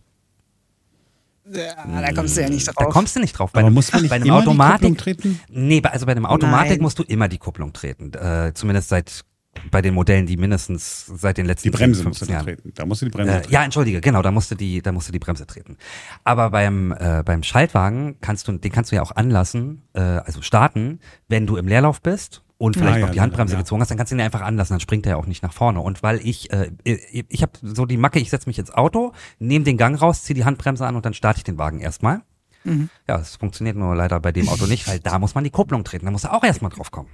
Ja, 1.51 2.01
da 2.01 2.11
kommst 2.13 2.37
du 2.37 2.41
ja 2.41 2.49
nicht 2.49 2.67
drauf. 2.67 2.75
Da 2.77 2.85
kommst 2.85 3.15
du 3.15 3.19
nicht 3.19 3.33
drauf. 3.37 3.51
Bei 3.51 3.59
Aber 3.59 3.67
einem, 3.67 3.75
muss 3.75 3.91
man 3.91 4.01
nicht 4.01 4.09
bei 4.09 4.15
einem 4.15 4.25
immer 4.25 4.37
Automatik, 4.37 4.79
die 4.81 4.87
Kupplung 4.87 4.97
treten? 4.97 5.39
Nee, 5.49 5.81
also 5.83 6.05
bei 6.05 6.13
einem 6.13 6.25
Automatik 6.25 6.71
Nein. 6.71 6.81
musst 6.81 6.99
du 6.99 7.03
immer 7.03 7.27
die 7.27 7.37
Kupplung 7.37 7.73
treten. 7.73 8.13
Äh, 8.13 8.53
zumindest 8.53 8.89
seit 8.89 9.25
bei 9.69 9.81
den 9.81 9.93
Modellen, 9.93 10.25
die 10.25 10.37
mindestens 10.37 11.05
seit 11.05 11.37
den 11.37 11.45
letzten 11.45 11.69
die 11.69 11.77
Bremse 11.77 12.09
10, 12.09 12.29
Jahren. 12.29 12.45
treten. 12.45 12.71
Da 12.73 12.85
musst 12.85 13.01
du 13.01 13.05
die 13.05 13.11
Bremse 13.11 13.33
äh, 13.33 13.41
treten. 13.41 13.53
Ja, 13.53 13.63
entschuldige, 13.63 14.01
genau, 14.01 14.21
da 14.21 14.31
musst 14.31 14.49
du 14.51 14.55
die, 14.55 14.81
da 14.81 14.91
musst 14.91 15.09
du 15.09 15.11
die 15.11 15.19
Bremse 15.19 15.45
treten. 15.45 15.77
Aber 16.23 16.49
beim 16.49 16.91
äh, 16.91 17.23
beim 17.23 17.43
Schaltwagen 17.43 18.17
kannst 18.21 18.47
du, 18.47 18.53
den 18.53 18.71
kannst 18.71 18.91
du 18.91 18.95
ja 18.95 19.01
auch 19.01 19.11
anlassen, 19.15 19.83
äh, 19.93 19.99
also 19.99 20.41
starten, 20.41 20.99
wenn 21.27 21.45
du 21.45 21.57
im 21.57 21.67
Leerlauf 21.67 22.01
bist 22.01 22.41
und 22.63 22.77
vielleicht 22.77 23.03
ah, 23.03 23.07
noch 23.07 23.09
die 23.09 23.19
Handbremse 23.19 23.55
ja. 23.55 23.59
gezogen 23.59 23.81
hast, 23.81 23.89
dann 23.89 23.97
kannst 23.97 24.13
du 24.13 24.15
ihn 24.15 24.21
einfach 24.21 24.39
anlassen, 24.39 24.75
dann 24.75 24.79
springt 24.79 25.05
er 25.05 25.11
ja 25.11 25.15
auch 25.17 25.25
nicht 25.25 25.43
nach 25.43 25.51
vorne. 25.51 25.81
Und 25.81 26.01
weil 26.01 26.25
ich, 26.25 26.49
äh, 26.53 26.71
ich 26.85 27.41
habe 27.41 27.51
so 27.61 27.85
die 27.85 27.97
Macke, 27.97 28.19
ich 28.19 28.29
setze 28.29 28.47
mich 28.47 28.57
ins 28.57 28.71
Auto, 28.71 29.11
nehme 29.37 29.65
den 29.65 29.75
Gang 29.75 30.01
raus, 30.01 30.23
ziehe 30.23 30.33
die 30.33 30.45
Handbremse 30.45 30.87
an 30.87 30.95
und 30.95 31.05
dann 31.05 31.13
starte 31.13 31.39
ich 31.39 31.43
den 31.43 31.57
Wagen 31.57 31.81
erstmal. 31.81 32.21
Mhm. 32.63 32.89
Ja, 33.05 33.17
das 33.17 33.35
funktioniert 33.35 33.75
nur 33.75 33.93
leider 33.97 34.17
bei 34.21 34.31
dem 34.31 34.47
Auto 34.47 34.65
nicht, 34.65 34.87
weil 34.87 35.01
da 35.01 35.19
muss 35.19 35.35
man 35.35 35.43
die 35.43 35.49
Kupplung 35.49 35.83
treten, 35.83 36.05
da 36.05 36.11
muss 36.11 36.23
er 36.23 36.33
auch 36.33 36.43
erstmal 36.45 36.71
drauf 36.71 36.89
kommen. 36.89 37.09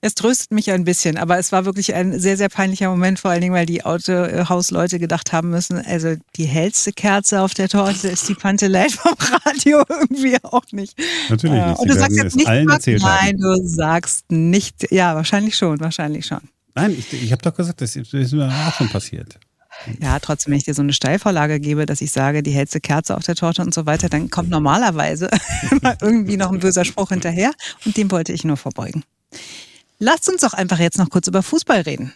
Es 0.00 0.14
tröstet 0.14 0.52
mich 0.52 0.70
ein 0.70 0.84
bisschen, 0.84 1.16
aber 1.16 1.38
es 1.38 1.50
war 1.50 1.64
wirklich 1.64 1.92
ein 1.94 2.20
sehr, 2.20 2.36
sehr 2.36 2.48
peinlicher 2.48 2.88
Moment, 2.88 3.18
vor 3.18 3.32
allen 3.32 3.40
Dingen, 3.40 3.54
weil 3.54 3.66
die 3.66 3.84
Autohausleute 3.84 5.00
gedacht 5.00 5.32
haben 5.32 5.50
müssen, 5.50 5.78
also 5.84 6.14
die 6.36 6.44
hellste 6.44 6.92
Kerze 6.92 7.40
auf 7.40 7.52
der 7.52 7.68
Torte 7.68 8.06
ist 8.06 8.28
die 8.28 8.34
Panteleit 8.34 8.92
vom 8.92 9.14
Radio 9.44 9.82
irgendwie 9.88 10.36
auch 10.44 10.62
nicht. 10.70 10.96
Natürlich 11.28 11.58
Äh, 11.58 11.70
nicht. 11.70 11.78
Und 11.80 11.88
Sie 11.88 11.94
du 11.94 12.00
sagst 12.00 12.16
jetzt 12.16 12.36
nicht, 12.36 12.46
allen 12.46 12.68
erzählt 12.68 13.02
nein, 13.02 13.38
du 13.38 13.56
sagst 13.66 14.30
nicht, 14.30 14.92
ja, 14.92 15.16
wahrscheinlich 15.16 15.56
schon, 15.56 15.80
wahrscheinlich 15.80 16.26
schon. 16.26 16.40
Nein, 16.76 16.94
ich, 16.96 17.12
ich 17.12 17.32
habe 17.32 17.42
doch 17.42 17.54
gesagt, 17.54 17.80
das 17.80 17.96
ist, 17.96 18.14
das 18.14 18.20
ist 18.20 18.32
mir 18.32 18.46
auch 18.46 18.74
schon 18.74 18.88
passiert. 18.88 19.40
Ja, 20.00 20.18
trotzdem, 20.20 20.52
wenn 20.52 20.58
ich 20.58 20.64
dir 20.64 20.74
so 20.74 20.82
eine 20.82 20.92
Steilvorlage 20.92 21.58
gebe, 21.60 21.86
dass 21.86 22.00
ich 22.00 22.12
sage, 22.12 22.42
die 22.42 22.50
hellste 22.52 22.80
Kerze 22.80 23.16
auf 23.16 23.24
der 23.24 23.34
Torte 23.34 23.62
und 23.62 23.74
so 23.74 23.86
weiter, 23.86 24.08
dann 24.08 24.30
kommt 24.30 24.48
normalerweise 24.50 25.28
immer 25.70 25.96
irgendwie 26.00 26.36
noch 26.36 26.52
ein 26.52 26.60
böser 26.60 26.84
Spruch 26.84 27.08
hinterher 27.08 27.52
und 27.84 27.96
dem 27.96 28.10
wollte 28.12 28.32
ich 28.32 28.44
nur 28.44 28.56
vorbeugen. 28.56 29.04
Lasst 29.98 30.28
uns 30.28 30.42
doch 30.42 30.54
einfach 30.54 30.78
jetzt 30.78 30.98
noch 30.98 31.10
kurz 31.10 31.26
über 31.26 31.42
Fußball 31.42 31.80
reden. 31.82 32.12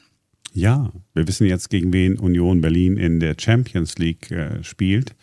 Ja, 0.55 0.93
wir 1.15 1.27
wissen 1.27 1.47
jetzt, 1.47 1.71
gegen 1.71 1.93
wen 1.93 2.19
Union 2.19 2.61
Berlin 2.61 2.97
in 2.97 3.21
der 3.21 3.37
Champions 3.39 3.99
League 3.99 4.31
äh, 4.31 4.63
spielt. 4.63 5.15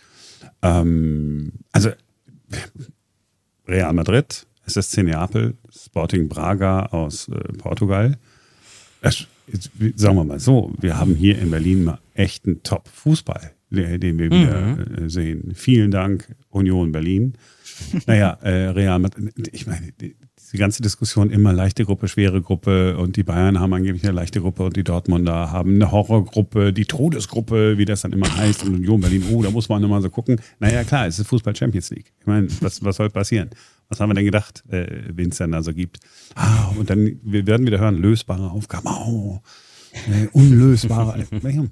Ähm, 0.62 1.54
also 1.72 1.92
Real 3.68 3.94
Madrid, 3.94 4.48
SSC 4.66 5.04
Neapel, 5.04 5.56
Sporting 5.70 6.28
Braga 6.28 6.88
aus 6.88 7.28
äh, 7.30 7.36
Portugal. 7.58 8.18
Es, 9.02 9.28
jetzt, 9.48 9.70
sagen 9.96 10.16
wir 10.16 10.24
mal 10.24 10.40
so, 10.40 10.74
wir 10.80 10.98
haben 10.98 11.16
hier 11.16 11.40
in 11.40 11.52
Berlin 11.52 11.84
mal 11.84 12.00
echten 12.14 12.64
Top-Fußball, 12.64 13.52
den 13.70 14.18
wir 14.18 14.32
wieder 14.32 15.04
äh, 15.04 15.10
sehen. 15.10 15.54
Vielen 15.54 15.92
Dank, 15.92 16.36
Union 16.50 16.92
Berlin. 16.92 17.36
Naja, 18.08 18.32
äh, 18.42 18.70
Real 18.70 19.00
Madrid, 19.00 19.32
ich 19.54 19.66
meine, 19.66 19.94
diese 20.50 20.60
ganze 20.60 20.82
Diskussion 20.82 21.30
immer 21.30 21.54
leichte 21.54 21.86
Gruppe, 21.86 22.08
schwere 22.08 22.42
Gruppe 22.42 22.98
und 22.98 23.18
die 23.18 23.24
Bayern 23.24 23.60
haben 23.60 23.72
angeblich 23.72 24.04
eine 24.04 24.14
leichte 24.14 24.42
Gruppe 24.42 24.64
und 24.64 24.76
die 24.76 24.84
Dortmunder 24.84 25.52
haben 25.52 25.76
eine 25.76 25.92
Horrorgruppe, 25.92 26.74
die 26.74 26.86
Todesgruppe, 26.86 27.78
wie 27.78 27.86
das 27.86 28.02
dann 28.02 28.14
immer 28.14 28.36
heißt, 28.36 28.64
und 28.64 28.74
Union 28.74 29.00
Berlin, 29.00 29.26
oh, 29.32 29.44
da 29.44 29.52
muss 29.52 29.70
man 29.70 29.80
nochmal 29.80 30.02
so 30.02 30.10
gucken. 30.10 30.42
Naja, 30.60 30.84
klar, 30.84 31.06
es 31.06 31.20
ist 31.20 31.28
Fußball 31.28 31.56
Champions 31.56 31.92
League. 31.92 32.12
Ich 32.20 32.26
meine, 32.26 32.48
was, 32.62 32.84
was 32.84 32.96
soll 32.96 33.12
passieren? 33.12 33.52
Was 33.90 34.00
haben 34.00 34.10
wir 34.10 34.16
denn 34.16 34.26
gedacht, 34.26 34.64
äh, 34.70 35.04
wen 35.14 35.30
es 35.30 35.38
dann 35.38 35.52
da 35.52 35.62
so 35.62 35.72
gibt? 35.72 36.00
Ah, 36.34 36.72
und 36.76 36.90
dann, 36.90 37.20
wir 37.22 37.46
werden 37.46 37.68
wieder 37.68 37.80
hören, 37.80 37.98
lösbare 37.98 38.50
Aufgaben, 38.50 38.88
oh, 38.88 39.42
äh, 39.94 40.28
unlösbare. 40.32 41.28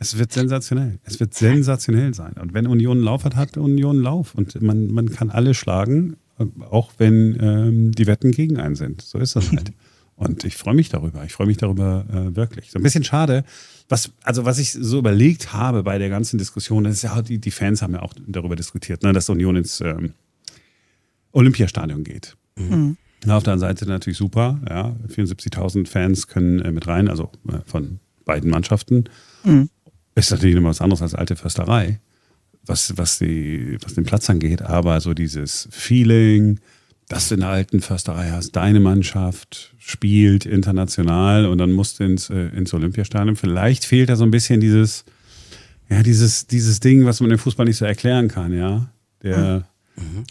Es 0.00 0.16
wird 0.16 0.32
sensationell. 0.32 1.00
Es 1.02 1.18
wird 1.18 1.34
sensationell 1.34 2.14
sein. 2.14 2.34
Und 2.34 2.54
wenn 2.54 2.68
Union 2.68 3.00
Lauf 3.00 3.24
hat, 3.24 3.34
hat 3.34 3.56
Union 3.56 4.00
Lauf. 4.00 4.32
Und 4.36 4.62
man, 4.62 4.92
man 4.92 5.10
kann 5.10 5.28
alle 5.28 5.54
schlagen, 5.54 6.16
auch 6.70 6.92
wenn 6.98 7.36
ähm, 7.40 7.92
die 7.92 8.06
Wetten 8.06 8.30
gegen 8.30 8.58
einen 8.58 8.76
sind. 8.76 9.02
So 9.02 9.18
ist 9.18 9.36
das 9.36 9.50
halt. 9.52 9.72
Und 10.18 10.42
ich 10.42 10.56
freue 10.56 10.74
mich 10.74 10.88
darüber. 10.88 11.24
Ich 11.24 11.32
freue 11.32 11.46
mich 11.46 11.58
darüber 11.58 12.04
äh, 12.10 12.34
wirklich. 12.34 12.72
So 12.72 12.80
ein 12.80 12.82
bisschen 12.82 13.04
schade. 13.04 13.44
Was, 13.88 14.10
also 14.24 14.44
was 14.44 14.58
ich 14.58 14.72
so 14.72 14.98
überlegt 14.98 15.52
habe 15.52 15.84
bei 15.84 15.98
der 15.98 16.08
ganzen 16.08 16.38
Diskussion, 16.38 16.84
das 16.84 16.94
ist 16.94 17.02
ja, 17.02 17.22
die, 17.22 17.38
die 17.38 17.52
Fans 17.52 17.82
haben 17.82 17.94
ja 17.94 18.02
auch 18.02 18.14
darüber 18.26 18.56
diskutiert, 18.56 19.04
ne, 19.04 19.12
dass 19.12 19.28
Union 19.28 19.54
ins 19.54 19.80
ähm, 19.80 20.14
Olympiastadion 21.30 22.02
geht. 22.02 22.36
Na, 23.24 23.36
auf 23.36 23.44
der 23.44 23.52
anderen 23.52 23.76
Seite 23.76 23.86
natürlich 23.86 24.18
super. 24.18 24.60
Ja, 24.68 24.96
74.000 25.08 25.86
Fans 25.86 26.26
können 26.26 26.60
äh, 26.60 26.72
mit 26.72 26.88
rein, 26.88 27.08
also 27.08 27.30
äh, 27.48 27.58
von 27.64 28.00
beiden 28.24 28.50
Mannschaften. 28.50 29.04
Ist 30.16 30.32
natürlich 30.32 30.56
immer 30.56 30.70
was 30.70 30.80
anderes 30.80 31.00
als 31.00 31.14
alte 31.14 31.36
Försterei, 31.36 32.00
was, 32.68 32.96
was, 32.96 33.18
die, 33.18 33.78
was 33.82 33.94
den 33.94 34.04
Platz 34.04 34.28
angeht. 34.30 34.62
Aber 34.62 35.00
so 35.00 35.14
dieses 35.14 35.68
Feeling, 35.70 36.60
dass 37.08 37.28
du 37.28 37.34
in 37.34 37.40
der 37.40 37.48
alten 37.50 37.80
Försterei 37.80 38.30
hast, 38.30 38.52
deine 38.52 38.80
Mannschaft 38.80 39.74
spielt 39.78 40.44
international 40.46 41.46
und 41.46 41.58
dann 41.58 41.72
musst 41.72 42.00
du 42.00 42.04
ins, 42.04 42.30
äh, 42.30 42.48
ins 42.48 42.74
Olympiastadion. 42.74 43.36
Vielleicht 43.36 43.84
fehlt 43.84 44.10
da 44.10 44.16
so 44.16 44.24
ein 44.24 44.30
bisschen 44.30 44.60
dieses, 44.60 45.04
ja, 45.88 46.02
dieses, 46.02 46.46
dieses 46.46 46.80
Ding, 46.80 47.06
was 47.06 47.20
man 47.20 47.30
im 47.30 47.38
Fußball 47.38 47.66
nicht 47.66 47.78
so 47.78 47.84
erklären 47.84 48.28
kann, 48.28 48.52
ja. 48.52 48.90
Der, 49.22 49.66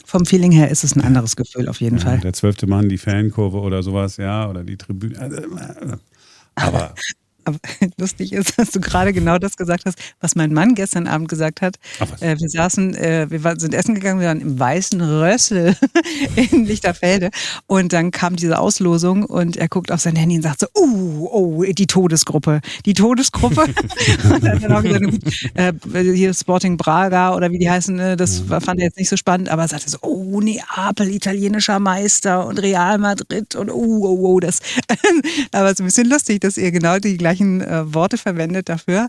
Vom 0.05 0.25
Feeling 0.25 0.51
her 0.51 0.69
ist 0.69 0.83
es 0.83 0.95
ein 0.95 1.01
anderes 1.01 1.35
Gefühl 1.35 1.67
auf 1.67 1.81
jeden 1.81 1.97
ja, 1.97 2.03
Fall. 2.03 2.19
der 2.19 2.33
zwölfte 2.33 2.67
Mann, 2.67 2.87
die 2.87 2.97
Fankurve 2.97 3.59
oder 3.59 3.83
sowas, 3.83 4.17
ja, 4.17 4.49
oder 4.49 4.63
die 4.63 4.77
Tribüne. 4.77 5.19
Also, 5.19 5.37
äh, 5.37 5.97
Aber 6.55 6.93
Aber 7.47 7.59
lustig 7.97 8.33
ist, 8.33 8.59
dass 8.59 8.71
du 8.71 8.81
gerade 8.81 9.13
genau 9.13 9.37
das 9.37 9.55
gesagt 9.55 9.85
hast, 9.85 9.97
was 10.19 10.35
mein 10.35 10.51
Mann 10.51 10.75
gestern 10.75 11.07
Abend 11.07 11.29
gesagt 11.29 11.61
hat. 11.61 11.75
Äh, 12.19 12.37
wir 12.39 12.49
saßen, 12.49 12.93
äh, 12.95 13.27
wir 13.29 13.43
war, 13.43 13.57
sind 13.59 13.73
essen 13.73 13.95
gegangen, 13.95 14.19
wir 14.19 14.27
waren 14.27 14.41
im 14.41 14.59
Weißen 14.59 14.99
Rössel 15.01 15.75
in 16.51 16.65
Lichterfelde 16.65 17.31
und 17.65 17.93
dann 17.93 18.11
kam 18.11 18.35
diese 18.35 18.59
Auslosung 18.59 19.23
und 19.23 19.55
er 19.55 19.69
guckt 19.69 19.91
auf 19.91 20.01
sein 20.01 20.17
Handy 20.17 20.35
und 20.35 20.41
sagt 20.41 20.59
so, 20.59 20.67
uh, 20.77 21.29
oh, 21.31 21.63
die 21.63 21.87
Todesgruppe, 21.87 22.59
die 22.85 22.93
Todesgruppe. 22.93 23.61
und 24.33 24.43
er 24.43 24.55
hat 24.55 24.63
dann 24.63 24.73
auch 24.73 24.83
gesagt, 24.83 25.05
äh, 25.53 25.73
hier 26.13 26.33
Sporting 26.33 26.75
Braga 26.75 27.33
oder 27.33 27.49
wie 27.51 27.59
die 27.59 27.69
heißen, 27.69 27.97
äh, 27.99 28.17
das 28.17 28.39
fand 28.39 28.79
er 28.79 28.87
jetzt 28.87 28.97
nicht 28.97 29.09
so 29.09 29.15
spannend, 29.15 29.47
aber 29.47 29.61
er 29.61 29.67
sagte 29.69 29.89
so, 29.89 29.99
oh, 30.01 30.41
Neapel, 30.41 31.09
italienischer 31.09 31.79
Meister 31.79 32.45
und 32.45 32.59
Real 32.59 32.97
Madrid 32.97 33.55
und 33.55 33.69
oh, 33.69 34.01
oh, 34.03 34.33
oh, 34.33 34.39
das. 34.41 34.59
aber 35.53 35.67
es 35.67 35.73
ist 35.73 35.79
ein 35.79 35.85
bisschen 35.85 36.09
lustig, 36.09 36.41
dass 36.41 36.57
ihr 36.57 36.71
genau 36.71 36.99
die 36.99 37.17
gleichen 37.37 37.61
äh, 37.61 37.93
Worte 37.93 38.17
verwendet 38.17 38.69
dafür. 38.69 39.07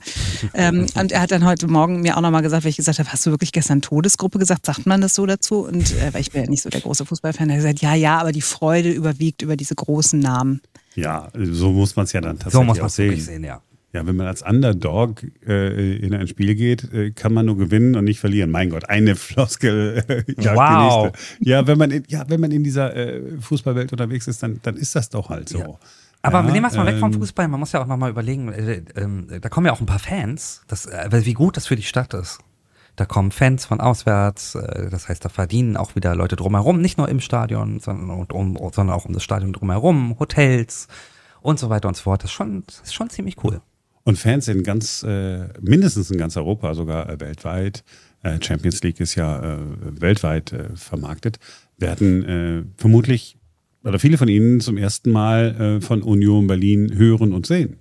Ähm, 0.54 0.86
und 0.94 1.12
er 1.12 1.22
hat 1.22 1.30
dann 1.30 1.44
heute 1.44 1.66
Morgen 1.68 2.00
mir 2.00 2.16
auch 2.16 2.20
nochmal 2.20 2.42
gesagt, 2.42 2.64
weil 2.64 2.70
ich 2.70 2.76
gesagt 2.76 2.98
habe, 2.98 3.10
hast 3.10 3.24
du 3.26 3.30
wirklich 3.30 3.52
gestern 3.52 3.80
Todesgruppe 3.82 4.38
gesagt? 4.38 4.66
Sagt 4.66 4.86
man 4.86 5.00
das 5.00 5.14
so 5.14 5.26
dazu? 5.26 5.66
Und 5.66 5.92
äh, 5.96 6.12
weil 6.12 6.20
ich 6.20 6.30
bin 6.32 6.42
ja 6.44 6.50
nicht 6.50 6.62
so 6.62 6.68
der 6.70 6.80
große 6.80 7.06
Fußballfan, 7.06 7.48
er 7.50 7.56
hat 7.56 7.62
gesagt, 7.62 7.80
ja, 7.80 7.94
ja, 7.94 8.18
aber 8.18 8.32
die 8.32 8.42
Freude 8.42 8.90
überwiegt 8.90 9.42
über 9.42 9.56
diese 9.56 9.74
großen 9.74 10.18
Namen. 10.20 10.60
ja, 10.94 11.28
so 11.34 11.72
muss 11.72 11.96
man 11.96 12.04
es 12.04 12.12
ja 12.12 12.20
dann 12.20 12.38
tatsächlich 12.38 12.52
So 12.52 12.64
muss 12.64 12.80
auch 12.80 12.88
sehen. 12.88 13.20
sehen, 13.20 13.44
ja. 13.44 13.60
Ja, 13.94 14.06
wenn 14.06 14.16
man 14.16 14.26
als 14.26 14.42
Underdog 14.42 15.22
äh, 15.46 15.96
in 15.96 16.12
ein 16.14 16.28
Spiel 16.28 16.54
geht, 16.54 16.92
äh, 16.92 17.10
kann 17.10 17.32
man 17.32 17.46
nur 17.46 17.56
gewinnen 17.56 17.96
und 17.96 18.04
nicht 18.04 18.20
verlieren. 18.20 18.50
Mein 18.50 18.68
Gott, 18.68 18.86
eine 18.90 19.16
Floskel 19.16 20.04
äh, 20.08 20.24
jagt 20.40 20.58
Wow. 20.58 20.68
die 20.68 21.06
nächste. 21.06 21.48
Ja, 21.50 21.66
wenn 21.66 21.78
man 21.78 21.90
in, 21.90 22.02
ja, 22.08 22.24
wenn 22.28 22.38
man 22.38 22.50
in 22.52 22.62
dieser 22.62 22.94
äh, 22.94 23.22
Fußballwelt 23.40 23.90
unterwegs 23.92 24.28
ist, 24.28 24.42
dann, 24.42 24.60
dann 24.62 24.76
ist 24.76 24.94
das 24.94 25.08
doch 25.08 25.30
halt 25.30 25.48
so. 25.48 25.58
Ja. 25.60 25.78
Aber 26.22 26.40
ja, 26.40 26.46
wir 26.46 26.52
nehmen 26.52 26.64
erst 26.64 26.76
mal 26.76 26.86
weg 26.86 26.98
vom 26.98 27.12
ähm, 27.12 27.18
Fußball. 27.20 27.48
Man 27.48 27.60
muss 27.60 27.72
ja 27.72 27.82
auch 27.82 27.86
nochmal 27.86 28.10
überlegen, 28.10 28.52
äh, 28.52 28.82
ähm, 28.96 29.28
da 29.40 29.48
kommen 29.48 29.66
ja 29.66 29.72
auch 29.72 29.80
ein 29.80 29.86
paar 29.86 29.98
Fans, 29.98 30.62
das, 30.66 30.86
äh, 30.86 31.08
wie 31.24 31.34
gut 31.34 31.56
das 31.56 31.66
für 31.66 31.76
die 31.76 31.82
Stadt 31.82 32.14
ist. 32.14 32.40
Da 32.96 33.04
kommen 33.04 33.30
Fans 33.30 33.64
von 33.64 33.80
auswärts, 33.80 34.56
äh, 34.56 34.90
das 34.90 35.08
heißt, 35.08 35.24
da 35.24 35.28
verdienen 35.28 35.76
auch 35.76 35.94
wieder 35.94 36.16
Leute 36.16 36.34
drumherum, 36.34 36.80
nicht 36.80 36.98
nur 36.98 37.08
im 37.08 37.20
Stadion, 37.20 37.78
sondern, 37.78 38.26
um, 38.32 38.56
sondern 38.72 38.96
auch 38.96 39.04
um 39.04 39.14
das 39.14 39.22
Stadion 39.22 39.52
drumherum, 39.52 40.16
Hotels 40.18 40.88
und 41.40 41.58
so 41.60 41.70
weiter 41.70 41.86
und 41.88 41.96
so 41.96 42.02
fort. 42.02 42.24
Das 42.24 42.30
ist 42.30 42.34
schon, 42.34 42.64
das 42.66 42.80
ist 42.80 42.94
schon 42.94 43.08
ziemlich 43.10 43.36
cool. 43.44 43.60
Und 44.02 44.18
Fans 44.18 44.48
in 44.48 44.64
ganz, 44.64 45.04
äh, 45.04 45.48
mindestens 45.60 46.10
in 46.10 46.18
ganz 46.18 46.36
Europa, 46.36 46.74
sogar 46.74 47.08
äh, 47.08 47.20
weltweit, 47.20 47.84
äh, 48.22 48.38
Champions 48.42 48.82
League 48.82 49.00
ist 49.00 49.14
ja 49.14 49.38
äh, 49.38 49.58
weltweit 50.00 50.52
äh, 50.52 50.74
vermarktet, 50.74 51.38
werden 51.76 52.24
äh, 52.24 52.64
vermutlich, 52.76 53.37
oder 53.88 53.98
viele 53.98 54.18
von 54.18 54.28
ihnen 54.28 54.60
zum 54.60 54.76
ersten 54.76 55.10
Mal 55.10 55.78
äh, 55.78 55.80
von 55.80 56.02
Union 56.02 56.46
Berlin 56.46 56.96
hören 56.96 57.32
und 57.32 57.46
sehen. 57.46 57.76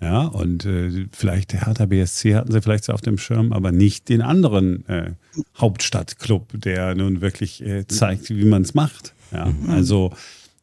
Ja, 0.00 0.24
und 0.24 0.66
äh, 0.66 1.06
vielleicht 1.10 1.52
der 1.52 1.66
Hertha 1.66 1.86
BSC 1.86 2.34
hatten 2.34 2.52
sie 2.52 2.60
vielleicht 2.60 2.84
so 2.84 2.92
auf 2.92 3.00
dem 3.00 3.16
Schirm, 3.16 3.52
aber 3.52 3.72
nicht 3.72 4.08
den 4.08 4.20
anderen 4.20 4.86
äh, 4.88 5.12
Hauptstadtclub, 5.56 6.60
der 6.60 6.94
nun 6.94 7.22
wirklich 7.22 7.62
äh, 7.62 7.86
zeigt, 7.86 8.28
wie 8.28 8.44
man 8.44 8.62
es 8.62 8.74
macht. 8.74 9.14
Ja, 9.32 9.52
also 9.68 10.12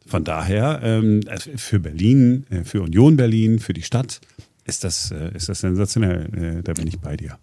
von 0.06 0.24
daher 0.24 0.82
ähm, 0.84 1.22
für 1.56 1.80
Berlin, 1.80 2.46
äh, 2.50 2.64
für 2.64 2.82
Union 2.84 3.18
Berlin, 3.18 3.60
für 3.60 3.74
die 3.74 3.82
Stadt 3.82 4.22
ist 4.66 4.84
das, 4.84 5.12
äh, 5.12 5.36
ist 5.36 5.50
das 5.50 5.62
sensationell. 5.62 6.60
Äh, 6.60 6.64
da 6.64 6.74
bin 6.74 6.88
ich 6.88 7.00
bei 7.00 7.18
dir. 7.18 7.38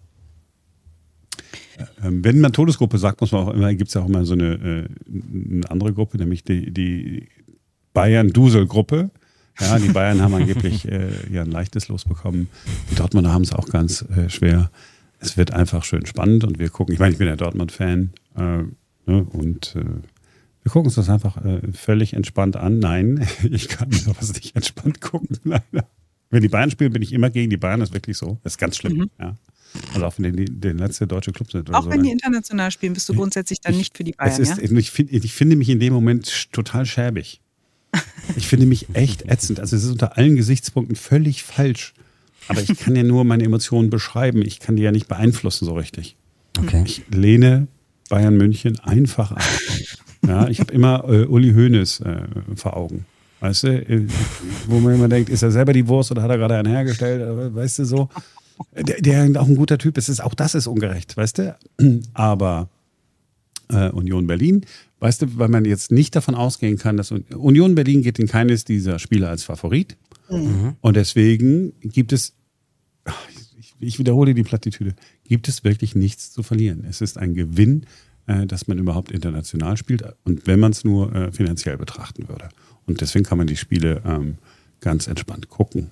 Ähm, 2.03 2.23
wenn 2.23 2.39
man 2.39 2.53
Todesgruppe 2.53 2.97
sagt, 2.97 3.21
muss 3.21 3.31
man 3.31 3.47
auch 3.47 3.53
immer, 3.53 3.73
gibt 3.73 3.89
es 3.89 3.93
ja 3.93 4.01
auch 4.01 4.07
immer 4.07 4.25
so 4.25 4.33
eine, 4.33 4.53
äh, 4.53 4.87
eine 5.53 5.69
andere 5.69 5.93
Gruppe, 5.93 6.17
nämlich 6.17 6.43
die, 6.43 6.71
die 6.71 7.27
Bayern-Dusel-Gruppe. 7.93 9.11
Ja, 9.59 9.77
die 9.77 9.89
Bayern 9.89 10.21
haben 10.21 10.33
angeblich 10.33 10.87
äh, 10.87 11.09
ja 11.31 11.43
ein 11.43 11.51
leichtes 11.51 11.87
Los 11.87 12.05
bekommen. 12.05 12.49
Die 12.89 12.95
Dortmunder 12.95 13.33
haben 13.33 13.43
es 13.43 13.53
auch 13.53 13.67
ganz 13.67 14.03
äh, 14.15 14.29
schwer. 14.29 14.71
Es 15.19 15.37
wird 15.37 15.51
einfach 15.51 15.83
schön 15.83 16.05
spannend 16.05 16.43
und 16.43 16.57
wir 16.57 16.69
gucken. 16.69 16.93
Ich 16.93 16.99
meine, 16.99 17.11
ich 17.11 17.19
bin 17.19 17.27
ja 17.27 17.35
Dortmund-Fan 17.35 18.11
äh, 18.37 18.41
ne, 18.41 19.23
und 19.23 19.75
äh, 19.75 19.83
wir 20.63 20.71
gucken 20.71 20.87
uns 20.87 20.95
das 20.95 21.09
einfach 21.09 21.43
äh, 21.43 21.61
völlig 21.73 22.13
entspannt 22.13 22.55
an. 22.55 22.79
Nein, 22.79 23.27
ich 23.51 23.67
kann 23.67 23.91
sowas 23.91 24.33
nicht 24.33 24.55
entspannt 24.55 25.01
gucken, 25.01 25.37
leider. 25.43 25.87
Wenn 26.29 26.41
die 26.41 26.47
Bayern 26.47 26.71
spielen, 26.71 26.93
bin 26.93 27.01
ich 27.01 27.11
immer 27.13 27.29
gegen 27.29 27.49
die 27.49 27.57
Bayern. 27.57 27.81
Das 27.81 27.89
ist 27.89 27.95
wirklich 27.95 28.17
so. 28.17 28.39
Das 28.43 28.53
ist 28.53 28.57
ganz 28.57 28.77
schlimm. 28.77 29.09
Ja. 29.19 29.35
Also 29.93 30.05
auch 30.05 30.13
wenn 30.17 30.35
die, 30.35 30.45
der 30.45 30.73
letzte 30.73 31.07
deutsche 31.07 31.31
Club 31.31 31.51
sind. 31.51 31.69
Oder 31.69 31.79
Auch 31.79 31.83
so. 31.83 31.89
wenn 31.89 32.03
die 32.03 32.11
international 32.11 32.71
spielen, 32.71 32.93
bist 32.93 33.07
du 33.09 33.13
grundsätzlich 33.13 33.61
dann 33.61 33.75
nicht 33.77 33.95
für 33.95 34.03
die 34.03 34.11
Es 34.11 34.17
Bayern, 34.37 34.41
ist, 34.41 34.71
ja? 34.71 34.77
ich, 34.77 34.91
find, 34.91 35.11
ich 35.11 35.33
finde 35.33 35.55
mich 35.55 35.69
in 35.69 35.79
dem 35.79 35.93
Moment 35.93 36.51
total 36.51 36.85
schäbig. 36.85 37.41
Ich 38.37 38.47
finde 38.47 38.65
mich 38.67 38.87
echt 38.93 39.23
ätzend. 39.23 39.59
Also 39.59 39.75
es 39.75 39.83
ist 39.83 39.91
unter 39.91 40.15
allen 40.17 40.35
Gesichtspunkten 40.37 40.95
völlig 40.95 41.43
falsch. 41.43 41.93
Aber 42.47 42.61
ich 42.61 42.77
kann 42.77 42.95
ja 42.95 43.03
nur 43.03 43.25
meine 43.25 43.43
Emotionen 43.43 43.89
beschreiben. 43.89 44.41
Ich 44.43 44.59
kann 44.59 44.75
die 44.75 44.83
ja 44.83 44.91
nicht 44.91 45.07
beeinflussen 45.07 45.65
so 45.65 45.73
richtig. 45.73 46.15
Okay. 46.57 46.83
Ich 46.85 47.01
lehne 47.09 47.67
Bayern 48.09 48.37
München 48.37 48.79
einfach 48.79 49.31
ab. 49.31 49.43
Ja, 50.25 50.47
ich 50.47 50.59
habe 50.59 50.71
immer 50.71 51.03
äh, 51.09 51.25
Uli 51.25 51.51
Hoeneß 51.51 52.01
äh, 52.01 52.21
vor 52.55 52.77
Augen. 52.77 53.05
Weißt 53.39 53.63
du, 53.63 53.69
äh, 53.69 54.07
wo 54.67 54.79
man 54.79 54.93
immer 54.93 55.07
denkt, 55.07 55.29
ist 55.29 55.41
er 55.41 55.51
selber 55.51 55.73
die 55.73 55.87
Wurst 55.87 56.11
oder 56.11 56.21
hat 56.21 56.29
er 56.29 56.37
gerade 56.37 56.57
einen 56.57 56.71
hergestellt? 56.71 57.55
Weißt 57.55 57.79
du 57.79 57.85
so? 57.85 58.09
Der, 58.75 59.01
der 59.01 59.41
auch 59.41 59.47
ein 59.47 59.55
guter 59.55 59.77
Typ 59.77 59.97
ist, 59.97 60.09
ist, 60.09 60.21
auch 60.21 60.33
das 60.33 60.55
ist 60.55 60.67
ungerecht, 60.67 61.17
weißt 61.17 61.37
du? 61.37 61.57
Aber 62.13 62.69
äh, 63.69 63.89
Union 63.89 64.27
Berlin, 64.27 64.65
weißt 64.99 65.23
du, 65.23 65.37
weil 65.37 65.49
man 65.49 65.65
jetzt 65.65 65.91
nicht 65.91 66.15
davon 66.15 66.35
ausgehen 66.35 66.77
kann, 66.77 66.97
dass 66.97 67.11
Union 67.11 67.75
Berlin 67.75 68.01
geht 68.01 68.19
in 68.19 68.27
keines 68.27 68.65
dieser 68.65 68.99
Spiele 68.99 69.29
als 69.29 69.43
Favorit. 69.43 69.97
Mhm. 70.29 70.75
Und 70.81 70.95
deswegen 70.95 71.73
gibt 71.81 72.13
es, 72.13 72.33
ich, 73.59 73.73
ich 73.79 73.99
wiederhole 73.99 74.33
die 74.33 74.43
Plattitüde, 74.43 74.93
gibt 75.23 75.47
es 75.47 75.63
wirklich 75.63 75.95
nichts 75.95 76.31
zu 76.31 76.43
verlieren. 76.43 76.85
Es 76.87 77.01
ist 77.01 77.17
ein 77.17 77.33
Gewinn, 77.33 77.85
äh, 78.27 78.45
dass 78.45 78.67
man 78.67 78.77
überhaupt 78.77 79.11
international 79.11 79.77
spielt 79.77 80.03
und 80.23 80.47
wenn 80.47 80.59
man 80.59 80.71
es 80.71 80.83
nur 80.83 81.13
äh, 81.15 81.31
finanziell 81.31 81.77
betrachten 81.77 82.27
würde. 82.29 82.49
Und 82.85 83.01
deswegen 83.01 83.25
kann 83.25 83.37
man 83.37 83.47
die 83.47 83.57
Spiele 83.57 84.01
ähm, 84.05 84.37
ganz 84.79 85.07
entspannt 85.07 85.49
gucken. 85.49 85.91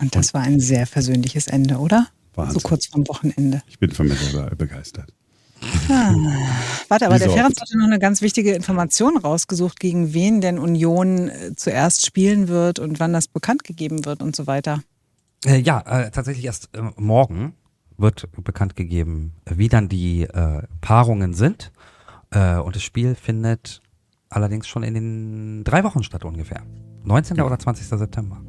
Und 0.00 0.16
das 0.16 0.34
war 0.34 0.42
ein 0.42 0.60
sehr 0.60 0.86
versöhnliches 0.86 1.46
Ende, 1.46 1.78
oder? 1.78 2.08
Wahnsinn. 2.34 2.60
So 2.60 2.68
kurz 2.68 2.86
vorm 2.86 3.06
Wochenende. 3.08 3.62
Ich 3.66 3.78
bin 3.78 3.90
von 3.90 4.08
mir 4.08 4.14
selber 4.14 4.54
begeistert. 4.56 5.12
Ah. 5.88 6.14
Warte, 6.88 7.06
aber 7.06 7.16
Wie 7.16 7.20
der 7.20 7.30
Ferenc 7.30 7.60
hatte 7.60 7.78
noch 7.78 7.86
eine 7.86 7.98
ganz 7.98 8.22
wichtige 8.22 8.52
Information 8.54 9.18
rausgesucht, 9.18 9.78
gegen 9.78 10.14
wen 10.14 10.40
denn 10.40 10.58
Union 10.58 11.28
äh, 11.28 11.54
zuerst 11.54 12.06
spielen 12.06 12.48
wird 12.48 12.78
und 12.78 12.98
wann 12.98 13.12
das 13.12 13.28
bekannt 13.28 13.64
gegeben 13.64 14.04
wird 14.06 14.22
und 14.22 14.34
so 14.34 14.46
weiter. 14.46 14.82
Äh, 15.44 15.58
ja, 15.58 15.80
äh, 15.80 16.10
tatsächlich 16.10 16.46
erst 16.46 16.70
äh, 16.74 16.82
morgen 16.96 17.54
wird 17.98 18.28
bekannt 18.42 18.76
gegeben, 18.76 19.34
wie 19.44 19.68
dann 19.68 19.88
die 19.88 20.22
äh, 20.22 20.62
Paarungen 20.80 21.34
sind. 21.34 21.72
Äh, 22.30 22.56
und 22.56 22.74
das 22.74 22.82
Spiel 22.82 23.14
findet 23.14 23.82
allerdings 24.30 24.66
schon 24.66 24.82
in 24.82 24.94
den 24.94 25.64
drei 25.64 25.84
Wochen 25.84 26.02
statt 26.02 26.24
ungefähr. 26.24 26.62
19. 27.04 27.36
Ja. 27.36 27.44
oder 27.44 27.58
20. 27.58 27.86
September. 27.86 28.40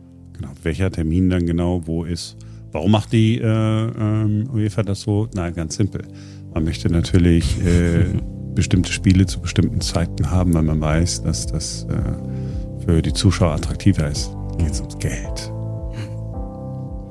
Genau. 0.41 0.53
Welcher 0.63 0.91
Termin 0.91 1.29
dann 1.29 1.45
genau 1.45 1.81
wo 1.86 2.03
ist? 2.03 2.36
Warum 2.71 2.91
macht 2.91 3.12
die 3.12 3.38
äh, 3.38 3.45
ähm, 3.45 4.50
UEFA 4.51 4.81
das 4.83 5.01
so? 5.01 5.27
Na, 5.36 5.50
ganz 5.50 5.75
simpel. 5.75 6.03
Man 6.53 6.63
möchte 6.63 6.89
natürlich 6.89 7.63
äh, 7.63 8.05
bestimmte 8.55 8.91
Spiele 8.91 9.25
zu 9.25 9.39
bestimmten 9.39 9.81
Zeiten 9.81 10.31
haben, 10.31 10.53
weil 10.53 10.63
man 10.63 10.81
weiß, 10.81 11.24
dass 11.24 11.45
das 11.45 11.86
äh, 11.89 12.86
für 12.86 13.01
die 13.01 13.13
Zuschauer 13.13 13.51
attraktiver 13.51 14.07
ist. 14.07 14.31
Geht 14.57 14.79
ums 14.79 14.98
Geld. 15.00 15.51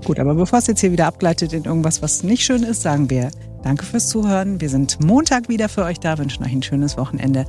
Gut, 0.05 0.19
aber 0.19 0.35
bevor 0.35 0.59
es 0.59 0.67
jetzt 0.67 0.81
hier 0.81 0.93
wieder 0.93 1.07
abgleitet 1.07 1.53
in 1.53 1.65
irgendwas, 1.65 2.03
was 2.03 2.25
nicht 2.25 2.43
schön 2.43 2.63
ist, 2.65 2.83
sagen 2.83 3.11
wir 3.11 3.31
Danke 3.63 3.85
fürs 3.85 4.09
Zuhören. 4.09 4.61
Wir 4.61 4.69
sind 4.69 5.05
Montag 5.05 5.49
wieder 5.49 5.69
für 5.69 5.85
euch 5.85 6.01
da, 6.01 6.19
wünschen 6.19 6.45
euch 6.45 6.53
ein 6.53 6.63
schönes 6.63 6.97
Wochenende. 6.97 7.45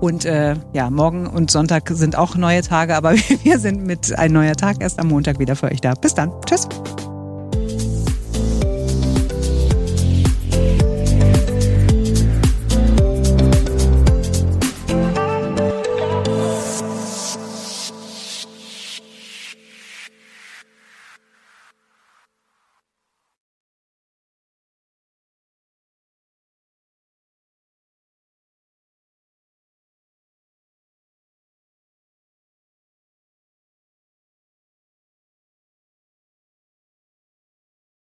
Und 0.00 0.24
äh, 0.24 0.56
ja, 0.72 0.90
morgen 0.90 1.26
und 1.26 1.50
Sonntag 1.50 1.88
sind 1.90 2.16
auch 2.16 2.34
neue 2.34 2.62
Tage, 2.62 2.96
aber 2.96 3.14
wir 3.42 3.58
sind 3.58 3.84
mit 3.84 4.16
ein 4.18 4.32
neuer 4.32 4.54
Tag 4.56 4.80
erst 4.80 4.98
am 4.98 5.08
Montag 5.08 5.38
wieder 5.38 5.56
für 5.56 5.66
euch 5.66 5.80
da. 5.80 5.94
Bis 5.94 6.14
dann. 6.14 6.32
Tschüss. 6.46 6.68